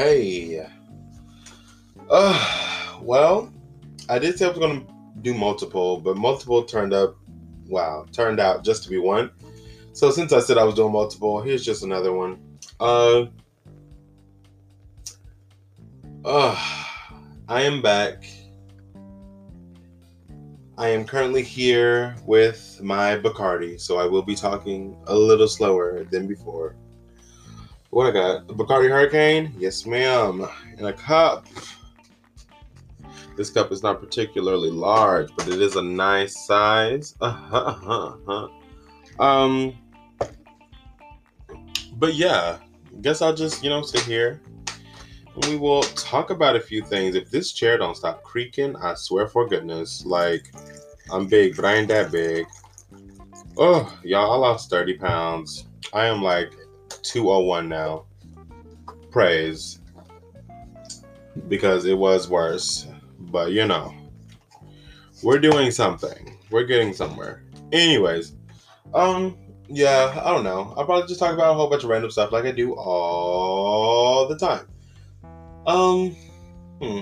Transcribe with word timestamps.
Hey. 0.00 0.66
Uh, 2.08 2.98
well, 3.02 3.52
I 4.08 4.18
did 4.18 4.38
say 4.38 4.46
I 4.46 4.48
was 4.48 4.56
going 4.56 4.86
to 4.86 4.92
do 5.20 5.34
multiple, 5.34 6.00
but 6.00 6.16
multiple 6.16 6.64
turned 6.64 6.94
up, 6.94 7.18
wow, 7.66 8.06
turned 8.10 8.40
out 8.40 8.64
just 8.64 8.82
to 8.84 8.88
be 8.88 8.96
one. 8.96 9.30
So 9.92 10.10
since 10.10 10.32
I 10.32 10.40
said 10.40 10.56
I 10.56 10.64
was 10.64 10.74
doing 10.74 10.90
multiple, 10.90 11.42
here's 11.42 11.62
just 11.62 11.82
another 11.82 12.14
one. 12.14 12.40
Uh, 12.80 13.26
uh, 16.24 16.56
I 17.46 17.60
am 17.60 17.82
back. 17.82 18.24
I 20.78 20.88
am 20.88 21.04
currently 21.04 21.42
here 21.42 22.16
with 22.24 22.80
my 22.82 23.18
Bacardi, 23.18 23.78
so 23.78 23.98
I 23.98 24.06
will 24.06 24.22
be 24.22 24.34
talking 24.34 24.96
a 25.08 25.14
little 25.14 25.46
slower 25.46 26.04
than 26.04 26.26
before. 26.26 26.74
What 27.90 28.06
I 28.06 28.12
got? 28.12 28.46
The 28.46 28.54
Bacardi 28.54 28.88
Hurricane? 28.88 29.52
Yes, 29.58 29.84
ma'am. 29.84 30.48
In 30.78 30.86
a 30.86 30.92
cup. 30.92 31.48
This 33.36 33.50
cup 33.50 33.72
is 33.72 33.82
not 33.82 34.00
particularly 34.00 34.70
large, 34.70 35.28
but 35.36 35.48
it 35.48 35.60
is 35.60 35.74
a 35.74 35.82
nice 35.82 36.46
size. 36.46 37.16
Uh-huh, 37.20 37.56
uh-huh. 38.28 39.24
Um, 39.24 39.76
but 41.94 42.14
yeah, 42.14 42.58
guess 43.02 43.22
I'll 43.22 43.34
just, 43.34 43.64
you 43.64 43.70
know, 43.70 43.82
sit 43.82 44.02
here 44.02 44.40
and 45.34 45.44
we 45.46 45.56
will 45.56 45.82
talk 45.82 46.30
about 46.30 46.54
a 46.54 46.60
few 46.60 46.82
things. 46.82 47.16
If 47.16 47.32
this 47.32 47.50
chair 47.50 47.76
don't 47.76 47.96
stop 47.96 48.22
creaking, 48.22 48.76
I 48.76 48.94
swear 48.94 49.26
for 49.26 49.48
goodness, 49.48 50.04
like 50.06 50.54
I'm 51.10 51.26
big, 51.26 51.56
but 51.56 51.64
I 51.64 51.74
ain't 51.74 51.88
that 51.88 52.12
big. 52.12 52.46
Oh, 53.56 53.92
y'all, 54.04 54.30
I 54.30 54.36
lost 54.36 54.70
30 54.70 54.96
pounds. 54.96 55.66
I 55.92 56.06
am 56.06 56.22
like 56.22 56.52
201 57.02 57.68
now. 57.68 58.04
Praise. 59.10 59.80
Because 61.48 61.84
it 61.84 61.96
was 61.96 62.28
worse. 62.28 62.86
But 63.18 63.52
you 63.52 63.66
know, 63.66 63.94
we're 65.22 65.38
doing 65.38 65.70
something. 65.70 66.38
We're 66.50 66.64
getting 66.64 66.92
somewhere. 66.92 67.42
Anyways, 67.72 68.34
um, 68.94 69.36
yeah, 69.68 70.20
I 70.24 70.30
don't 70.30 70.44
know. 70.44 70.74
I'll 70.76 70.84
probably 70.84 71.06
just 71.06 71.20
talk 71.20 71.32
about 71.32 71.52
a 71.52 71.54
whole 71.54 71.68
bunch 71.68 71.84
of 71.84 71.90
random 71.90 72.10
stuff 72.10 72.32
like 72.32 72.44
I 72.44 72.50
do 72.50 72.74
all 72.74 74.26
the 74.26 74.36
time. 74.36 74.66
Um, 75.66 76.16
hmm. 76.80 77.00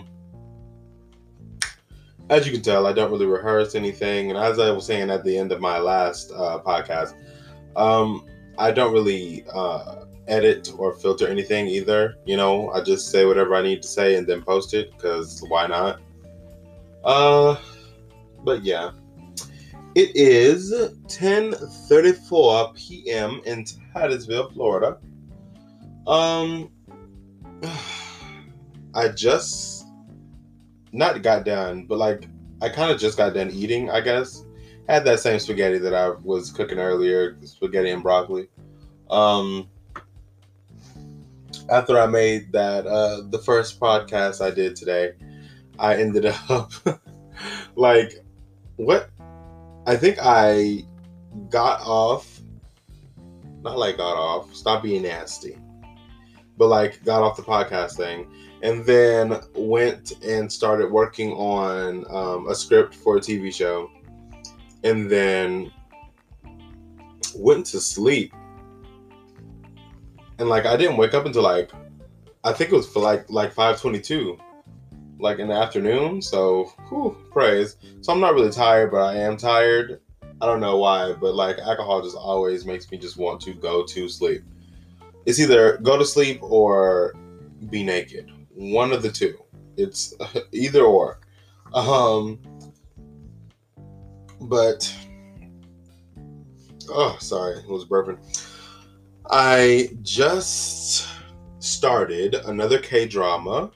As 2.29 2.47
you 2.47 2.53
can 2.53 2.61
tell, 2.61 2.87
I 2.87 2.93
don't 2.93 3.11
really 3.11 3.25
rehearse 3.25 3.75
anything, 3.75 4.31
and 4.31 4.39
as 4.39 4.59
I 4.59 4.71
was 4.71 4.85
saying 4.85 5.09
at 5.09 5.25
the 5.25 5.39
end 5.39 5.51
of 5.51 5.63
my 5.63 5.79
last 5.79 6.31
uh, 6.33 6.59
podcast, 6.59 7.15
um, 7.75 8.27
I 8.59 8.73
don't 8.73 8.93
really 8.93 9.45
uh, 9.55 10.05
edit 10.27 10.73
or 10.77 10.93
filter 10.93 11.29
anything 11.29 11.69
either. 11.69 12.17
You 12.27 12.37
know, 12.37 12.71
I 12.71 12.83
just 12.83 13.11
say 13.11 13.25
whatever 13.25 13.55
I 13.55 13.63
need 13.63 13.83
to 13.83 13.89
say 13.89 14.17
and 14.17 14.27
then 14.27 14.43
post 14.43 14.75
it 14.75 14.93
because 14.93 15.43
why 15.49 15.67
not? 15.67 16.01
Uh, 17.05 17.57
but 18.45 18.65
yeah. 18.65 18.91
It 19.95 20.15
is 20.15 20.73
10:34 20.73 22.77
p.m. 22.77 23.41
in 23.47 23.65
Titusville, 23.93 24.51
Florida. 24.51 24.99
Um 26.07 26.71
I 28.95 29.09
just 29.09 29.87
not 30.93 31.23
got 31.23 31.45
done, 31.45 31.87
but 31.87 31.99
like 31.99 32.29
I 32.61 32.69
kind 32.69 32.91
of 32.91 32.99
just 32.99 33.17
got 33.17 33.35
done 33.35 33.51
eating, 33.51 33.91
I 33.91 34.01
guess. 34.01 34.45
Had 34.89 35.05
that 35.05 35.21
same 35.21 35.39
spaghetti 35.39 35.79
that 35.79 35.95
I 35.95 36.11
was 36.11 36.51
cooking 36.51 36.79
earlier, 36.79 37.37
spaghetti 37.45 37.91
and 37.91 38.03
broccoli. 38.03 38.49
Um 39.11 39.69
after 41.71 41.99
I 41.99 42.07
made 42.07 42.53
that 42.53 42.87
uh 42.87 43.23
the 43.31 43.39
first 43.39 43.79
podcast 43.79 44.45
I 44.45 44.51
did 44.51 44.77
today, 44.77 45.13
I 45.79 45.97
ended 45.97 46.27
up 46.49 46.73
like 47.77 48.25
what 48.77 49.11
I 49.87 49.97
think 49.97 50.19
I 50.21 50.85
got 51.51 51.81
off 51.83 52.39
not 53.63 53.79
like 53.79 53.97
got 53.97 54.17
off, 54.17 54.55
stop 54.55 54.83
being 54.83 55.03
nasty. 55.03 55.59
But 56.57 56.69
like 56.69 57.05
got 57.05 57.23
off 57.23 57.37
the 57.37 57.43
podcast 57.43 57.97
thing 57.97 58.27
and 58.63 58.85
then 58.85 59.41
went 59.55 60.13
and 60.25 60.53
started 60.53 60.91
working 60.91 61.33
on 61.33 62.05
um, 62.11 62.49
a 62.49 62.55
script 62.55 62.95
for 62.95 63.17
a 63.17 63.21
TV 63.21 63.53
show 63.53 63.91
and 64.85 65.11
then 65.11 65.73
went 67.35 67.67
to 67.67 67.81
sleep. 67.81 68.33
And 70.39 70.49
like 70.49 70.67
I 70.67 70.77
didn't 70.77 70.97
wake 70.97 71.15
up 71.15 71.27
until 71.27 71.43
like 71.43 71.71
I 72.45 72.53
think 72.53 72.73
it 72.73 72.77
was 72.77 72.89
for 72.89 73.01
like 73.01 73.29
like 73.31 73.53
522 73.53 74.39
like 75.21 75.39
in 75.39 75.49
the 75.49 75.55
afternoon. 75.55 76.23
So, 76.23 76.73
whew, 76.89 77.17
praise. 77.31 77.77
So 78.01 78.13
I'm 78.13 78.21
not 78.21 78.35
really 78.35 78.51
tired, 78.51 78.91
but 78.91 79.03
I 79.03 79.17
am 79.17 79.37
tired. 79.37 80.01
I 80.41 80.47
don't 80.47 80.61
know 80.61 80.77
why, 80.77 81.13
but 81.15 81.35
like 81.35 81.59
alcohol 81.59 82.01
just 82.03 82.17
always 82.17 82.65
makes 82.65 82.91
me 82.91 82.99
just 82.99 83.17
want 83.17 83.41
to 83.43 83.53
go 83.55 83.85
to 83.85 84.09
sleep. 84.09 84.45
It's 85.27 85.41
either 85.41 85.79
go 85.79 85.99
to 85.99 86.05
sleep 86.05 86.39
or 86.43 87.15
be 87.71 87.83
naked. 87.83 88.31
One 88.55 88.93
of 88.93 89.03
the 89.03 89.11
two. 89.11 89.39
It's 89.77 90.15
either 90.53 90.83
or. 90.83 91.21
Um, 91.75 92.39
but 94.43 94.95
oh, 96.91 97.17
sorry, 97.21 97.57
I 97.63 97.71
was 97.71 97.85
burping. 97.85 98.19
I 99.31 99.91
just 100.03 101.09
started 101.59 102.35
another 102.35 102.79
K 102.79 103.07
drama 103.07 103.71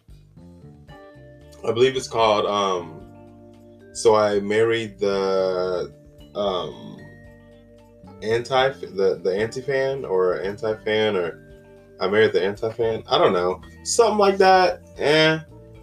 I 1.65 1.71
believe 1.71 1.97
it's 1.97 2.09
called 2.09 2.47
um 2.47 3.01
so 3.93 4.15
I 4.15 4.41
married 4.41 4.99
the 4.99 5.93
um 6.35 6.99
anti 8.23 8.71
the 8.71 9.21
the 9.23 9.37
anti 9.37 9.61
fan 9.61 10.05
or 10.05 10.41
anti 10.41 10.75
fan 10.85 11.17
or 11.17 11.39
I 12.01 12.09
married 12.09 12.33
the 12.33 12.43
anti 12.43 12.73
fan. 12.73 13.05
I 13.09 13.17
don't 13.17 13.33
know. 13.33 13.61
Something 13.85 14.19
like 14.19 14.39
that. 14.39 14.83
Eh. 14.99 15.39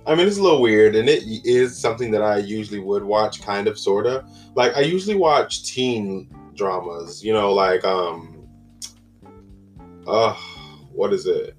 I 0.09 0.15
mean, 0.15 0.27
it's 0.27 0.37
a 0.37 0.43
little 0.43 0.61
weird, 0.61 0.95
and 0.95 1.07
it 1.07 1.23
is 1.45 1.77
something 1.77 2.11
that 2.11 2.21
I 2.21 2.37
usually 2.37 2.79
would 2.79 3.03
watch, 3.03 3.41
kind 3.41 3.67
of, 3.67 3.77
sorta. 3.77 4.25
Like 4.55 4.75
I 4.75 4.81
usually 4.81 5.15
watch 5.15 5.71
teen 5.71 6.29
dramas, 6.55 7.23
you 7.23 7.31
know, 7.31 7.53
like 7.53 7.85
um, 7.85 8.47
uh, 10.07 10.33
what 10.91 11.13
is 11.13 11.27
it? 11.27 11.55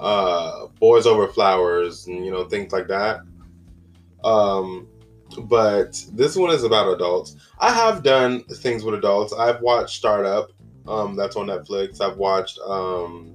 uh, 0.00 0.66
Boys 0.78 1.06
Over 1.06 1.28
Flowers, 1.28 2.06
and 2.06 2.24
you 2.24 2.30
know 2.30 2.44
things 2.44 2.72
like 2.72 2.88
that. 2.88 3.20
Um, 4.22 4.88
but 5.42 6.04
this 6.12 6.36
one 6.36 6.50
is 6.50 6.64
about 6.64 6.92
adults. 6.92 7.36
I 7.58 7.72
have 7.72 8.02
done 8.02 8.44
things 8.44 8.84
with 8.84 8.94
adults. 8.94 9.32
I've 9.32 9.60
watched 9.60 9.96
Startup. 9.96 10.50
Um, 10.86 11.16
that's 11.16 11.36
on 11.36 11.46
Netflix. 11.46 12.00
I've 12.00 12.18
watched. 12.18 12.58
Um, 12.60 13.34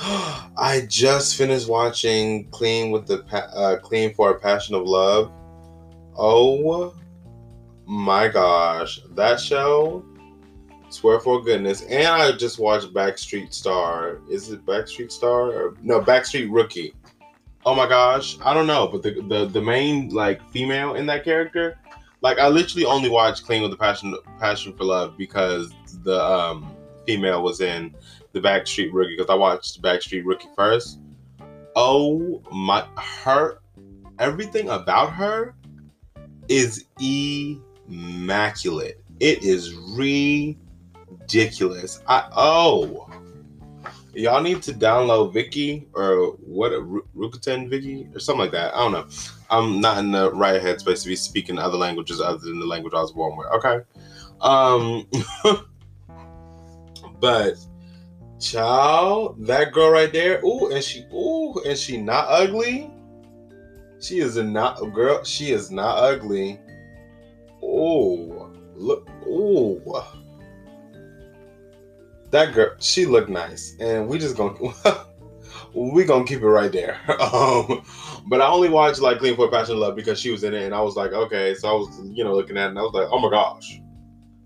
I 0.00 0.86
just 0.88 1.36
finished 1.36 1.68
watching 1.68 2.48
Clean 2.50 2.90
with 2.90 3.06
the 3.06 3.24
uh, 3.32 3.78
Clean 3.78 4.14
for 4.14 4.30
a 4.30 4.38
Passion 4.38 4.74
of 4.74 4.82
Love. 4.82 5.32
Oh 6.16 6.94
my 7.86 8.28
gosh, 8.28 9.00
that 9.14 9.40
show 9.40 10.04
Swear 10.90 11.20
for 11.20 11.42
goodness. 11.42 11.82
And 11.82 12.06
I 12.06 12.32
just 12.32 12.58
watched 12.58 12.94
Backstreet 12.94 13.52
Star. 13.52 14.20
Is 14.30 14.50
it 14.50 14.64
Backstreet 14.64 15.12
Star? 15.12 15.52
Or, 15.52 15.74
no, 15.82 16.00
Backstreet 16.00 16.48
Rookie. 16.50 16.94
Oh 17.66 17.74
my 17.74 17.86
gosh. 17.86 18.38
I 18.42 18.54
don't 18.54 18.66
know. 18.66 18.88
But 18.88 19.02
the, 19.02 19.20
the, 19.28 19.46
the 19.46 19.60
main 19.60 20.08
like 20.10 20.42
female 20.50 20.94
in 20.94 21.04
that 21.06 21.24
character, 21.24 21.78
like 22.22 22.38
I 22.38 22.48
literally 22.48 22.86
only 22.86 23.10
watched 23.10 23.44
Clean 23.44 23.60
with 23.60 23.70
the 23.70 23.76
Passion 23.76 24.16
Passion 24.40 24.72
for 24.72 24.84
Love 24.84 25.18
because 25.18 25.72
the 26.04 26.24
um 26.24 26.74
female 27.06 27.42
was 27.42 27.60
in 27.60 27.94
the 28.32 28.40
Backstreet 28.40 28.90
Rookie 28.92 29.16
because 29.16 29.30
I 29.30 29.34
watched 29.34 29.82
Backstreet 29.82 30.24
Rookie 30.24 30.48
first. 30.54 31.00
Oh 31.76 32.42
my 32.50 32.86
her 32.96 33.60
everything 34.18 34.68
about 34.68 35.12
her 35.12 35.54
is 36.48 36.86
immaculate. 37.88 39.00
It 39.20 39.42
is 39.42 39.74
ridiculous. 41.24 42.02
I 42.06 42.28
oh, 42.36 43.10
y'all 44.14 44.42
need 44.42 44.62
to 44.62 44.72
download 44.72 45.34
Viki 45.34 45.86
or 45.94 46.32
what 46.44 46.72
Rakuten 46.72 47.70
Viki 47.70 48.14
or 48.14 48.18
something 48.18 48.40
like 48.40 48.52
that. 48.52 48.74
I 48.74 48.78
don't 48.78 48.92
know. 48.92 49.06
I'm 49.50 49.80
not 49.80 49.98
in 49.98 50.10
the 50.12 50.32
right 50.32 50.60
headspace 50.60 51.02
to 51.02 51.08
be 51.08 51.16
speaking 51.16 51.58
other 51.58 51.76
languages 51.76 52.20
other 52.20 52.38
than 52.38 52.60
the 52.60 52.66
language 52.66 52.94
I 52.94 53.00
was 53.00 53.12
born 53.12 53.36
with. 53.36 53.48
Okay. 53.48 53.80
Um, 54.40 55.06
but 57.20 57.54
child, 58.40 59.46
that 59.46 59.72
girl 59.72 59.90
right 59.90 60.12
there. 60.12 60.40
Ooh, 60.44 60.70
and 60.70 60.82
she 60.82 61.06
ooh, 61.12 61.60
and 61.66 61.78
she 61.78 61.96
not 61.96 62.26
ugly. 62.28 62.90
She 64.00 64.20
is 64.20 64.36
a 64.36 64.44
not 64.44 64.78
girl. 64.94 65.24
She 65.24 65.50
is 65.50 65.70
not 65.70 65.98
ugly. 65.98 66.60
Oh, 67.62 68.52
look. 68.74 69.08
Ooh 69.26 69.82
that 72.30 72.54
girl, 72.54 72.74
she 72.78 73.06
looked 73.06 73.28
nice, 73.28 73.76
and 73.80 74.08
we 74.08 74.18
just 74.18 74.36
gonna 74.36 74.54
we 75.74 76.04
gonna 76.04 76.24
keep 76.24 76.40
it 76.40 76.46
right 76.46 76.72
there. 76.72 76.98
um, 77.20 77.82
but 78.28 78.40
I 78.40 78.48
only 78.48 78.68
watched 78.68 79.00
like 79.00 79.18
Clean 79.18 79.36
for 79.36 79.50
Passion 79.50 79.78
Love 79.78 79.96
because 79.96 80.20
she 80.20 80.30
was 80.30 80.44
in 80.44 80.54
it, 80.54 80.64
and 80.64 80.74
I 80.74 80.80
was 80.80 80.96
like, 80.96 81.12
okay. 81.12 81.54
So 81.54 81.68
I 81.68 81.72
was, 81.72 82.00
you 82.12 82.24
know, 82.24 82.34
looking 82.34 82.56
at 82.56 82.66
it, 82.66 82.70
and 82.70 82.78
I 82.78 82.82
was 82.82 82.92
like, 82.92 83.08
oh 83.10 83.18
my 83.18 83.30
gosh, 83.30 83.80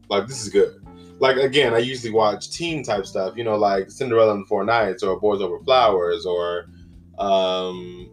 like 0.09 0.27
this 0.27 0.43
is 0.43 0.49
good. 0.49 0.82
Like 1.23 1.37
again, 1.37 1.73
I 1.73 1.79
usually 1.79 2.13
watch 2.13 2.51
teen 2.51 2.83
type 2.83 3.07
stuff, 3.07 3.37
you 3.37 3.45
know, 3.45 3.55
like 3.55 3.93
Cinderella 3.93 4.35
and 4.35 4.45
Four 4.49 4.65
Knights 4.65 5.05
or 5.05 5.21
Boys 5.21 5.41
Over 5.41 5.61
Flowers 5.61 6.27
or 6.27 6.67
um, 7.17 8.11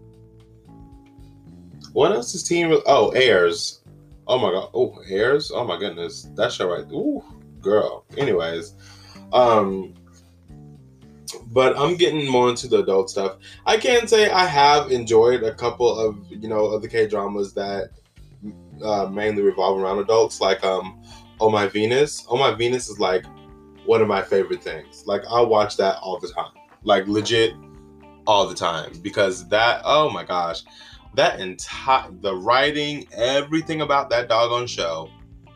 what 1.94 2.12
else 2.12 2.36
is 2.36 2.44
teen? 2.44 2.72
Oh, 2.86 3.10
Heirs. 3.10 3.82
Oh 4.28 4.38
my 4.38 4.52
god. 4.52 4.70
Oh, 4.76 4.96
Heirs? 5.10 5.52
Oh 5.52 5.64
my 5.64 5.80
goodness, 5.80 6.30
that 6.36 6.52
show 6.52 6.70
right. 6.70 6.86
Ooh, 6.92 7.24
girl. 7.60 8.06
Anyways, 8.16 8.76
um, 9.34 9.96
but 11.48 11.76
I'm 11.80 11.96
getting 11.96 12.30
more 12.30 12.48
into 12.48 12.68
the 12.68 12.84
adult 12.84 13.10
stuff. 13.10 13.38
I 13.66 13.78
can 13.78 14.08
say 14.08 14.30
I 14.30 14.46
have 14.46 14.92
enjoyed 14.92 15.42
a 15.42 15.56
couple 15.56 15.98
of 15.98 16.16
you 16.30 16.48
know 16.48 16.66
of 16.66 16.84
the 16.84 16.88
K 16.88 17.08
dramas 17.08 17.56
that 17.56 17.90
uh, 18.84 19.08
mainly 19.08 19.42
revolve 19.42 19.82
around 19.82 19.98
adults, 19.98 20.40
like 20.40 20.64
um, 20.64 21.02
Oh 21.40 21.50
My 21.50 21.68
Venus. 21.68 22.26
Oh 22.30 22.38
My 22.38 22.54
Venus 22.54 22.90
is 22.90 23.00
like 23.00 23.26
one 23.86 24.02
of 24.02 24.08
my 24.08 24.22
favorite 24.22 24.64
things. 24.64 25.04
Like 25.06 25.24
I 25.30 25.42
watch 25.42 25.78
that 25.78 25.98
all 25.98 26.20
the 26.20 26.30
time, 26.30 26.52
like 26.84 27.08
legit 27.08 27.54
all 28.28 28.48
the 28.48 28.56
time 28.56 28.94
because 29.02 29.48
that. 29.50 29.82
Oh 29.86 30.10
my 30.10 30.24
gosh, 30.24 30.64
that 31.16 31.40
entire 31.40 32.12
the 32.22 32.36
writing, 32.36 33.08
everything 33.14 33.82
about 33.82 34.10
that 34.12 34.30
doggone 34.30 34.68
show, 34.68 35.10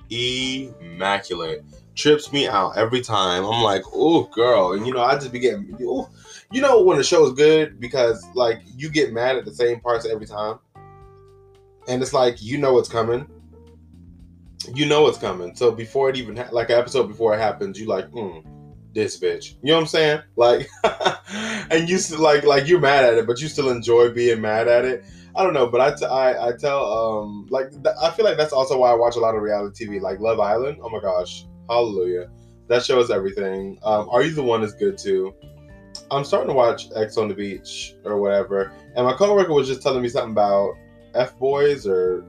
immaculate 0.09 1.63
trips 1.95 2.33
me 2.33 2.47
out 2.47 2.77
every 2.77 3.01
time. 3.01 3.45
I'm 3.45 3.61
like, 3.61 3.83
oh, 3.93 4.23
girl, 4.25 4.73
and 4.73 4.85
you 4.85 4.93
know, 4.93 5.03
I 5.03 5.15
just 5.15 5.31
be 5.31 5.39
getting, 5.39 5.75
ooh. 5.81 6.07
you 6.51 6.61
know, 6.61 6.81
when 6.81 6.97
the 6.97 7.03
show 7.03 7.25
is 7.25 7.33
good 7.33 7.79
because 7.79 8.25
like 8.33 8.61
you 8.75 8.89
get 8.89 9.13
mad 9.13 9.37
at 9.37 9.45
the 9.45 9.53
same 9.53 9.79
parts 9.79 10.05
every 10.05 10.25
time, 10.25 10.59
and 11.87 12.01
it's 12.01 12.13
like 12.13 12.41
you 12.41 12.57
know 12.57 12.73
what's 12.73 12.89
coming. 12.89 13.27
You 14.73 14.85
know 14.85 15.07
it's 15.07 15.17
coming. 15.17 15.55
So 15.55 15.71
before 15.71 16.09
it 16.09 16.17
even 16.17 16.37
ha- 16.37 16.49
like 16.51 16.69
an 16.69 16.79
episode 16.79 17.07
before 17.07 17.33
it 17.35 17.39
happens, 17.39 17.79
you 17.79 17.87
like, 17.87 18.09
mm, 18.11 18.43
this 18.93 19.19
bitch. 19.19 19.55
You 19.61 19.69
know 19.69 19.75
what 19.75 19.81
I'm 19.81 19.87
saying? 19.87 20.21
Like, 20.35 20.69
and 21.71 21.89
you 21.89 21.97
still 21.97 22.21
like 22.21 22.43
like 22.43 22.67
you're 22.67 22.79
mad 22.79 23.03
at 23.05 23.15
it, 23.15 23.27
but 23.27 23.41
you 23.41 23.47
still 23.47 23.69
enjoy 23.69 24.11
being 24.11 24.41
mad 24.41 24.67
at 24.67 24.85
it. 24.85 25.03
I 25.35 25.43
don't 25.43 25.53
know, 25.53 25.65
but 25.67 25.81
I, 25.81 25.95
t- 25.95 26.05
I, 26.05 26.49
I 26.49 26.51
tell 26.57 26.85
um 26.85 27.47
like 27.49 27.71
th- 27.71 27.95
I 28.01 28.11
feel 28.11 28.25
like 28.25 28.37
that's 28.37 28.53
also 28.53 28.77
why 28.77 28.91
I 28.91 28.93
watch 28.93 29.15
a 29.15 29.19
lot 29.19 29.35
of 29.35 29.41
reality 29.41 29.87
TV, 29.87 29.99
like 29.99 30.19
Love 30.19 30.39
Island. 30.39 30.77
Oh 30.81 30.89
my 30.89 30.99
gosh, 30.99 31.45
Hallelujah. 31.69 32.29
That 32.67 32.83
shows 32.83 33.11
everything. 33.11 33.79
Um, 33.83 34.09
Are 34.09 34.23
You 34.23 34.31
the 34.31 34.43
One 34.43 34.63
is 34.63 34.73
good 34.73 34.97
too. 34.97 35.33
I'm 36.11 36.23
starting 36.23 36.49
to 36.49 36.53
watch 36.53 36.89
Ex 36.95 37.17
on 37.17 37.27
the 37.27 37.33
Beach 37.33 37.95
or 38.03 38.19
whatever, 38.19 38.71
and 38.95 39.05
my 39.05 39.13
coworker 39.13 39.53
was 39.53 39.67
just 39.67 39.81
telling 39.81 40.01
me 40.01 40.09
something 40.09 40.31
about 40.31 40.75
F 41.15 41.37
Boys 41.39 41.87
or 41.87 42.25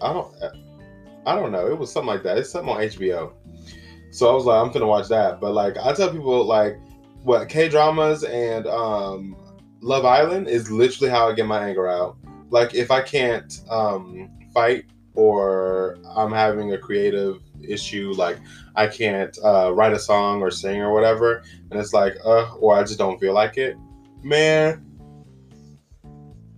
I 0.00 0.12
don't 0.12 0.34
I 1.26 1.34
don't 1.34 1.52
know. 1.52 1.66
It 1.66 1.78
was 1.78 1.92
something 1.92 2.08
like 2.08 2.22
that. 2.22 2.38
It's 2.38 2.50
something 2.50 2.74
on 2.74 2.80
HBO. 2.80 3.32
So 4.10 4.30
I 4.30 4.34
was 4.34 4.44
like, 4.44 4.64
I'm 4.64 4.72
gonna 4.72 4.86
watch 4.86 5.08
that. 5.08 5.40
But 5.40 5.52
like 5.54 5.76
I 5.78 5.92
tell 5.92 6.10
people 6.10 6.44
like 6.44 6.78
what 7.22 7.48
K 7.48 7.68
dramas 7.68 8.24
and 8.24 8.66
um, 8.66 9.36
Love 9.80 10.04
Island 10.04 10.48
is 10.48 10.70
literally 10.70 11.10
how 11.10 11.28
I 11.28 11.34
get 11.34 11.46
my 11.46 11.66
anger 11.66 11.88
out. 11.88 12.16
Like 12.50 12.74
if 12.74 12.90
I 12.90 13.02
can't 13.02 13.60
um, 13.70 14.30
fight 14.52 14.84
or 15.14 15.98
I'm 16.16 16.32
having 16.32 16.72
a 16.72 16.78
creative 16.78 17.40
issue 17.68 18.12
like 18.16 18.38
i 18.76 18.86
can't 18.86 19.36
uh, 19.44 19.72
write 19.72 19.92
a 19.92 19.98
song 19.98 20.40
or 20.40 20.50
sing 20.50 20.80
or 20.80 20.92
whatever 20.92 21.42
and 21.70 21.80
it's 21.80 21.92
like 21.92 22.16
uh 22.24 22.52
or 22.54 22.76
i 22.76 22.82
just 22.82 22.98
don't 22.98 23.18
feel 23.18 23.32
like 23.32 23.56
it 23.56 23.76
man 24.22 24.84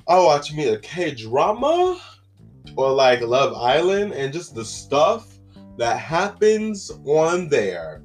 i 0.08 0.18
watch 0.18 0.52
me 0.52 0.68
a 0.68 0.78
k-drama 0.78 1.98
or 2.76 2.92
like 2.92 3.20
love 3.20 3.54
island 3.54 4.12
and 4.12 4.32
just 4.32 4.54
the 4.54 4.64
stuff 4.64 5.38
that 5.76 5.98
happens 5.98 6.90
on 7.04 7.48
there 7.48 8.02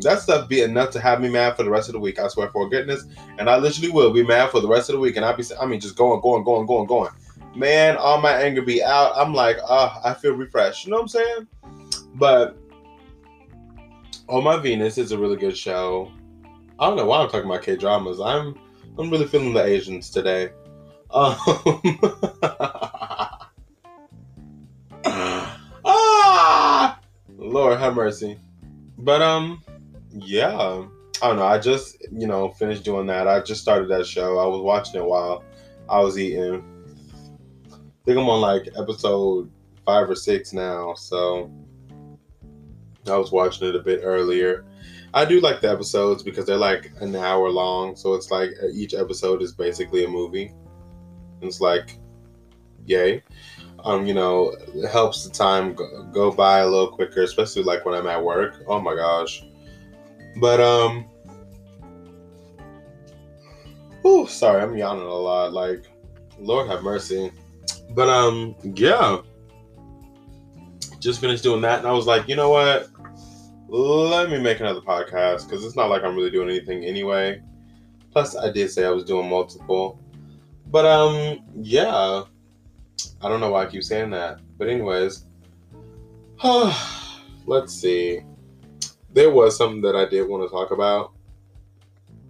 that 0.00 0.18
stuff 0.22 0.48
be 0.48 0.60
enough 0.60 0.90
to 0.90 1.00
have 1.00 1.20
me 1.20 1.28
mad 1.28 1.56
for 1.56 1.64
the 1.64 1.70
rest 1.70 1.88
of 1.88 1.94
the 1.94 1.98
week. 1.98 2.20
I 2.20 2.28
swear 2.28 2.50
for 2.50 2.68
goodness, 2.68 3.04
and 3.38 3.50
I 3.50 3.56
literally 3.56 3.90
will 3.90 4.12
be 4.12 4.22
mad 4.22 4.50
for 4.50 4.60
the 4.60 4.68
rest 4.68 4.88
of 4.88 4.92
the 4.92 5.00
week. 5.00 5.16
And 5.16 5.24
I 5.24 5.32
be, 5.32 5.42
I 5.60 5.66
mean, 5.66 5.80
just 5.80 5.96
going, 5.96 6.20
going, 6.20 6.44
going, 6.44 6.66
going, 6.66 6.86
going 6.86 7.10
man, 7.54 7.96
all 7.96 8.20
my 8.20 8.32
anger 8.32 8.62
be 8.62 8.82
out. 8.82 9.12
I'm 9.16 9.34
like, 9.34 9.58
ah, 9.68 10.00
I 10.04 10.14
feel 10.14 10.32
refreshed. 10.32 10.84
You 10.84 10.90
know 10.90 10.98
what 10.98 11.02
I'm 11.02 11.08
saying? 11.08 11.48
But 12.14 12.56
Oh 14.28 14.40
My 14.40 14.56
Venus 14.58 14.98
is 14.98 15.12
a 15.12 15.18
really 15.18 15.36
good 15.36 15.56
show. 15.56 16.10
I 16.78 16.86
don't 16.86 16.96
know 16.96 17.06
why 17.06 17.20
I'm 17.20 17.28
talking 17.28 17.48
about 17.48 17.62
K 17.62 17.76
dramas. 17.76 18.20
I'm 18.20 18.54
I'm 18.98 19.10
really 19.10 19.26
feeling 19.26 19.52
the 19.52 19.64
Asians 19.64 20.10
today. 20.10 20.50
Um, 21.10 21.36
ah, 25.84 26.98
Lord 27.36 27.78
have 27.78 27.94
mercy. 27.94 28.38
But 28.98 29.22
um, 29.22 29.62
yeah, 30.10 30.56
I 31.22 31.28
don't 31.28 31.36
know. 31.36 31.46
I 31.46 31.58
just 31.58 31.96
you 32.12 32.26
know 32.26 32.50
finished 32.50 32.84
doing 32.84 33.06
that. 33.06 33.28
I 33.28 33.40
just 33.40 33.62
started 33.62 33.88
that 33.90 34.06
show. 34.06 34.38
I 34.38 34.46
was 34.46 34.60
watching 34.60 35.00
it 35.00 35.04
while 35.04 35.44
I 35.88 36.00
was 36.00 36.18
eating 36.18 36.64
I 38.02 38.04
think 38.04 38.18
I'm 38.18 38.28
on 38.28 38.40
like 38.40 38.68
episode 38.76 39.48
five 39.86 40.10
or 40.10 40.16
six 40.16 40.52
now, 40.52 40.92
so 40.94 41.52
I 43.06 43.16
was 43.16 43.30
watching 43.30 43.68
it 43.68 43.76
a 43.76 43.78
bit 43.78 44.00
earlier. 44.02 44.64
I 45.14 45.24
do 45.24 45.40
like 45.40 45.60
the 45.60 45.70
episodes 45.70 46.22
because 46.22 46.46
they're 46.46 46.56
like 46.56 46.90
an 47.00 47.14
hour 47.16 47.50
long, 47.50 47.96
so 47.96 48.14
it's 48.14 48.30
like 48.30 48.50
each 48.72 48.94
episode 48.94 49.42
is 49.42 49.52
basically 49.52 50.04
a 50.04 50.08
movie. 50.08 50.52
it's 51.40 51.60
like, 51.60 51.98
yay. 52.86 53.22
Um, 53.84 54.06
you 54.06 54.14
know, 54.14 54.54
it 54.74 54.88
helps 54.88 55.24
the 55.24 55.30
time 55.30 55.74
go, 55.74 56.04
go 56.12 56.30
by 56.30 56.60
a 56.60 56.66
little 56.66 56.92
quicker, 56.92 57.22
especially 57.22 57.64
like 57.64 57.84
when 57.84 57.94
I'm 57.94 58.06
at 58.06 58.22
work. 58.22 58.62
Oh 58.66 58.80
my 58.80 58.94
gosh. 58.94 59.44
But 60.40 60.60
um 60.60 61.06
Oh, 64.04 64.26
sorry, 64.26 64.62
I'm 64.62 64.76
yawning 64.76 65.04
a 65.04 65.08
lot. 65.08 65.52
Like, 65.52 65.84
Lord 66.38 66.68
have 66.68 66.82
mercy. 66.82 67.30
But 67.90 68.08
um, 68.08 68.56
yeah, 68.62 69.18
just 70.98 71.20
finished 71.20 71.42
doing 71.42 71.60
that, 71.62 71.78
and 71.78 71.88
I 71.88 71.92
was 71.92 72.06
like, 72.06 72.28
you 72.28 72.36
know 72.36 72.50
what? 72.50 72.88
Let 73.74 74.28
me 74.28 74.38
make 74.38 74.60
another 74.60 74.82
podcast 74.82 75.48
because 75.48 75.64
it's 75.64 75.76
not 75.76 75.88
like 75.88 76.04
I'm 76.04 76.14
really 76.14 76.30
doing 76.30 76.50
anything 76.50 76.84
anyway. 76.84 77.40
Plus, 78.10 78.36
I 78.36 78.52
did 78.52 78.70
say 78.70 78.84
I 78.84 78.90
was 78.90 79.02
doing 79.02 79.30
multiple, 79.30 79.98
but 80.66 80.84
um, 80.84 81.38
yeah, 81.56 82.24
I 83.22 83.28
don't 83.30 83.40
know 83.40 83.50
why 83.50 83.62
I 83.62 83.70
keep 83.70 83.82
saying 83.82 84.10
that, 84.10 84.40
but 84.58 84.68
anyways, 84.68 85.24
Huh 86.36 86.70
let's 87.46 87.72
see. 87.72 88.20
There 89.14 89.30
was 89.30 89.56
something 89.56 89.80
that 89.80 89.96
I 89.96 90.04
did 90.04 90.28
want 90.28 90.46
to 90.46 90.54
talk 90.54 90.70
about, 90.70 91.14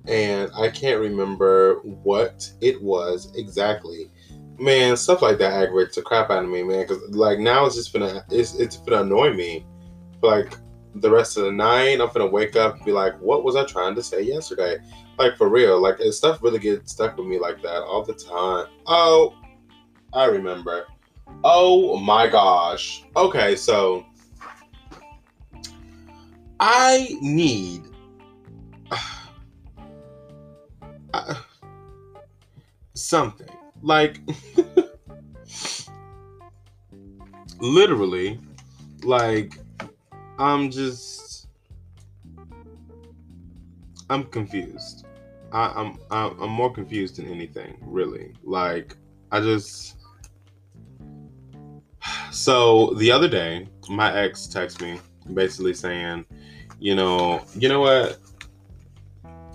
and 0.06 0.48
I 0.54 0.70
can't 0.70 1.00
remember 1.00 1.80
what 1.82 2.48
it 2.60 2.80
was 2.80 3.32
exactly 3.34 4.12
man, 4.60 4.96
stuff 4.96 5.22
like 5.22 5.38
that 5.38 5.54
aggravates 5.54 5.96
the 5.96 6.02
crap 6.02 6.30
out 6.30 6.44
of 6.44 6.50
me, 6.50 6.62
man. 6.62 6.82
Because 6.82 7.02
like 7.16 7.40
now 7.40 7.66
it's 7.66 7.74
just 7.74 7.92
gonna 7.92 8.24
it's 8.30 8.54
it's 8.54 8.76
gonna 8.76 9.02
annoy 9.02 9.34
me 9.34 9.66
like 10.22 10.56
the 10.96 11.10
rest 11.10 11.36
of 11.36 11.44
the 11.44 11.52
night. 11.52 12.00
I'm 12.00 12.10
gonna 12.12 12.26
wake 12.26 12.56
up 12.56 12.76
and 12.76 12.84
be 12.84 12.92
like, 12.92 13.18
what 13.20 13.44
was 13.44 13.56
I 13.56 13.64
trying 13.64 13.94
to 13.94 14.02
say 14.02 14.22
yesterday? 14.22 14.78
Like 15.18 15.36
for 15.36 15.48
real, 15.48 15.80
like 15.80 15.98
stuff 16.10 16.42
really 16.42 16.58
gets 16.58 16.92
stuck 16.92 17.16
with 17.16 17.26
me 17.26 17.38
like 17.38 17.62
that 17.62 17.82
all 17.82 18.02
the 18.02 18.14
time. 18.14 18.66
Oh, 18.86 19.34
I 20.12 20.26
remember. 20.26 20.86
Oh 21.44 21.96
my 21.98 22.28
gosh. 22.28 23.04
Okay, 23.16 23.56
so 23.56 24.04
I 26.60 27.16
need. 27.20 27.82
Uh, 31.14 31.34
something 32.94 33.50
like, 33.82 34.20
literally, 37.60 38.40
like, 39.02 39.58
I'm 40.38 40.70
just, 40.70 41.48
I'm 44.10 44.24
confused. 44.24 45.06
I, 45.52 45.66
I'm, 45.76 45.98
I'm 46.10 46.50
more 46.50 46.72
confused 46.72 47.16
than 47.16 47.28
anything, 47.28 47.76
really. 47.82 48.34
Like, 48.42 48.96
I 49.30 49.40
just. 49.40 49.96
So 52.32 52.94
the 52.94 53.12
other 53.12 53.28
day, 53.28 53.68
my 53.90 54.10
ex 54.18 54.46
texted 54.46 54.80
me 54.80 55.00
basically 55.34 55.74
saying, 55.74 56.24
you 56.78 56.94
know, 56.94 57.42
you 57.54 57.68
know 57.68 57.80
what? 57.80 58.18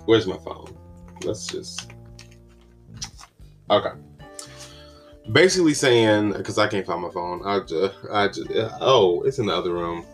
Where's 0.04 0.28
my 0.28 0.38
phone? 0.38 0.78
Let's 1.24 1.48
just. 1.48 1.90
Okay 3.68 3.90
basically 5.32 5.74
saying 5.74 6.32
because 6.32 6.58
I 6.58 6.68
can't 6.68 6.86
find 6.86 7.02
my 7.02 7.10
phone. 7.10 7.42
I 7.44 7.60
just, 7.60 7.94
I 8.10 8.28
just, 8.28 8.48
oh, 8.80 9.22
it's 9.22 9.38
in 9.38 9.46
the 9.46 9.54
other 9.54 9.72
room. 9.72 10.04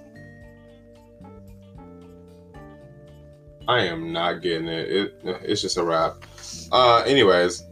I 3.69 3.81
am 3.81 4.13
not 4.13 4.43
getting 4.43 4.69
it. 4.69 4.89
it 4.91 5.21
it's 5.43 5.63
just 5.63 5.77
a 5.77 5.85
wrap. 5.85 6.25
Uh, 6.73 7.03
anyways, 7.07 7.63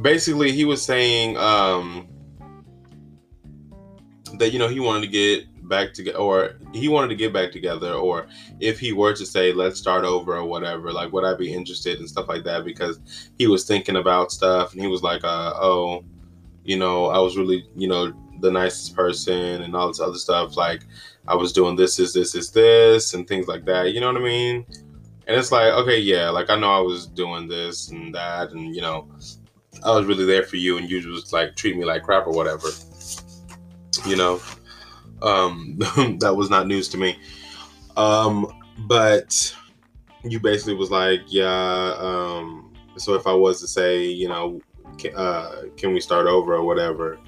basically, 0.00 0.52
he 0.52 0.64
was 0.64 0.84
saying 0.84 1.36
um, 1.36 2.08
that 4.38 4.52
you 4.52 4.58
know 4.58 4.68
he 4.68 4.80
wanted 4.80 5.02
to 5.02 5.08
get 5.08 5.44
back 5.68 5.92
together, 5.92 6.18
or 6.18 6.56
he 6.72 6.88
wanted 6.88 7.08
to 7.08 7.16
get 7.16 7.32
back 7.32 7.52
together, 7.52 7.92
or 7.92 8.26
if 8.60 8.78
he 8.78 8.92
were 8.92 9.14
to 9.14 9.26
say 9.26 9.52
let's 9.52 9.78
start 9.78 10.04
over 10.04 10.36
or 10.36 10.44
whatever, 10.44 10.92
like 10.92 11.12
would 11.12 11.24
I 11.24 11.34
be 11.34 11.52
interested 11.52 11.98
and 11.98 12.08
stuff 12.08 12.28
like 12.28 12.44
that? 12.44 12.64
Because 12.64 13.00
he 13.38 13.46
was 13.46 13.64
thinking 13.64 13.96
about 13.96 14.32
stuff, 14.32 14.72
and 14.72 14.80
he 14.80 14.86
was 14.86 15.02
like, 15.02 15.24
uh, 15.24 15.52
oh, 15.56 16.04
you 16.64 16.76
know, 16.76 17.06
I 17.06 17.18
was 17.18 17.36
really, 17.36 17.68
you 17.76 17.88
know, 17.88 18.12
the 18.40 18.50
nicest 18.50 18.94
person 18.94 19.62
and 19.62 19.74
all 19.74 19.88
this 19.88 20.00
other 20.00 20.18
stuff. 20.18 20.56
Like 20.56 20.82
I 21.28 21.34
was 21.34 21.52
doing 21.52 21.76
this, 21.76 21.98
is 21.98 22.12
this, 22.12 22.34
is 22.34 22.50
this, 22.50 23.14
and 23.14 23.26
things 23.26 23.48
like 23.48 23.64
that. 23.66 23.92
You 23.92 24.00
know 24.00 24.12
what 24.12 24.20
I 24.20 24.24
mean? 24.24 24.66
And 25.26 25.36
it's 25.36 25.50
like, 25.50 25.72
okay, 25.72 25.98
yeah, 25.98 26.30
like 26.30 26.50
I 26.50 26.56
know 26.56 26.70
I 26.70 26.80
was 26.80 27.06
doing 27.06 27.48
this 27.48 27.88
and 27.88 28.14
that, 28.14 28.52
and 28.52 28.74
you 28.74 28.80
know, 28.80 29.08
I 29.84 29.90
was 29.90 30.06
really 30.06 30.24
there 30.24 30.44
for 30.44 30.56
you, 30.56 30.78
and 30.78 30.88
you 30.88 31.00
just 31.00 31.32
like 31.32 31.56
treat 31.56 31.76
me 31.76 31.84
like 31.84 32.04
crap 32.04 32.26
or 32.26 32.32
whatever. 32.32 32.68
You 34.06 34.16
know, 34.16 34.40
um, 35.22 35.76
that 36.20 36.34
was 36.36 36.48
not 36.48 36.68
news 36.68 36.88
to 36.90 36.98
me. 36.98 37.18
Um, 37.96 38.46
but 38.86 39.54
you 40.22 40.38
basically 40.38 40.74
was 40.74 40.90
like, 40.90 41.22
yeah. 41.26 41.94
Um, 41.98 42.72
so 42.96 43.14
if 43.14 43.26
I 43.26 43.32
was 43.32 43.60
to 43.60 43.66
say, 43.66 44.04
you 44.04 44.28
know, 44.28 44.60
uh, 45.14 45.62
can 45.76 45.92
we 45.92 46.00
start 46.00 46.26
over 46.26 46.54
or 46.54 46.62
whatever, 46.62 47.18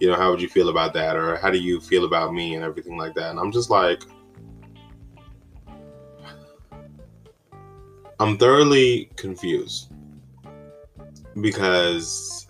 you 0.00 0.08
know, 0.08 0.14
how 0.14 0.30
would 0.30 0.40
you 0.40 0.48
feel 0.48 0.68
about 0.68 0.94
that, 0.94 1.16
or 1.16 1.36
how 1.36 1.50
do 1.50 1.58
you 1.58 1.80
feel 1.80 2.04
about 2.04 2.32
me 2.32 2.54
and 2.54 2.64
everything 2.64 2.96
like 2.96 3.14
that? 3.14 3.30
And 3.30 3.40
I'm 3.40 3.52
just 3.52 3.68
like, 3.68 4.04
I'm 8.20 8.36
thoroughly 8.36 9.10
confused 9.16 9.92
because 11.40 12.48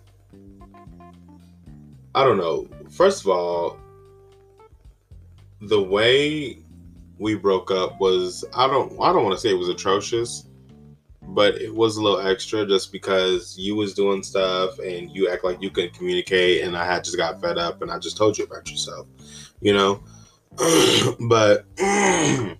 I 2.15 2.23
don't 2.23 2.37
know. 2.37 2.67
First 2.89 3.21
of 3.21 3.29
all, 3.29 3.77
the 5.61 5.81
way 5.81 6.57
we 7.19 7.35
broke 7.35 7.69
up 7.69 7.99
was 7.99 8.43
I 8.55 8.67
don't 8.67 8.93
I 8.99 9.13
don't 9.13 9.23
want 9.23 9.35
to 9.35 9.39
say 9.39 9.51
it 9.51 9.59
was 9.59 9.69
atrocious, 9.69 10.47
but 11.21 11.55
it 11.55 11.73
was 11.73 11.97
a 11.97 12.01
little 12.01 12.19
extra 12.19 12.65
just 12.65 12.91
because 12.91 13.55
you 13.57 13.75
was 13.75 13.93
doing 13.93 14.23
stuff 14.23 14.79
and 14.79 15.11
you 15.11 15.29
act 15.29 15.43
like 15.43 15.61
you 15.61 15.69
couldn't 15.69 15.93
communicate 15.93 16.63
and 16.63 16.75
I 16.75 16.85
had 16.85 17.03
just 17.03 17.17
got 17.17 17.41
fed 17.41 17.59
up 17.59 17.83
and 17.83 17.91
I 17.91 17.99
just 17.99 18.17
told 18.17 18.37
you 18.37 18.45
about 18.45 18.69
yourself, 18.71 19.05
you 19.61 19.73
know. 19.73 20.03
but 21.29 21.65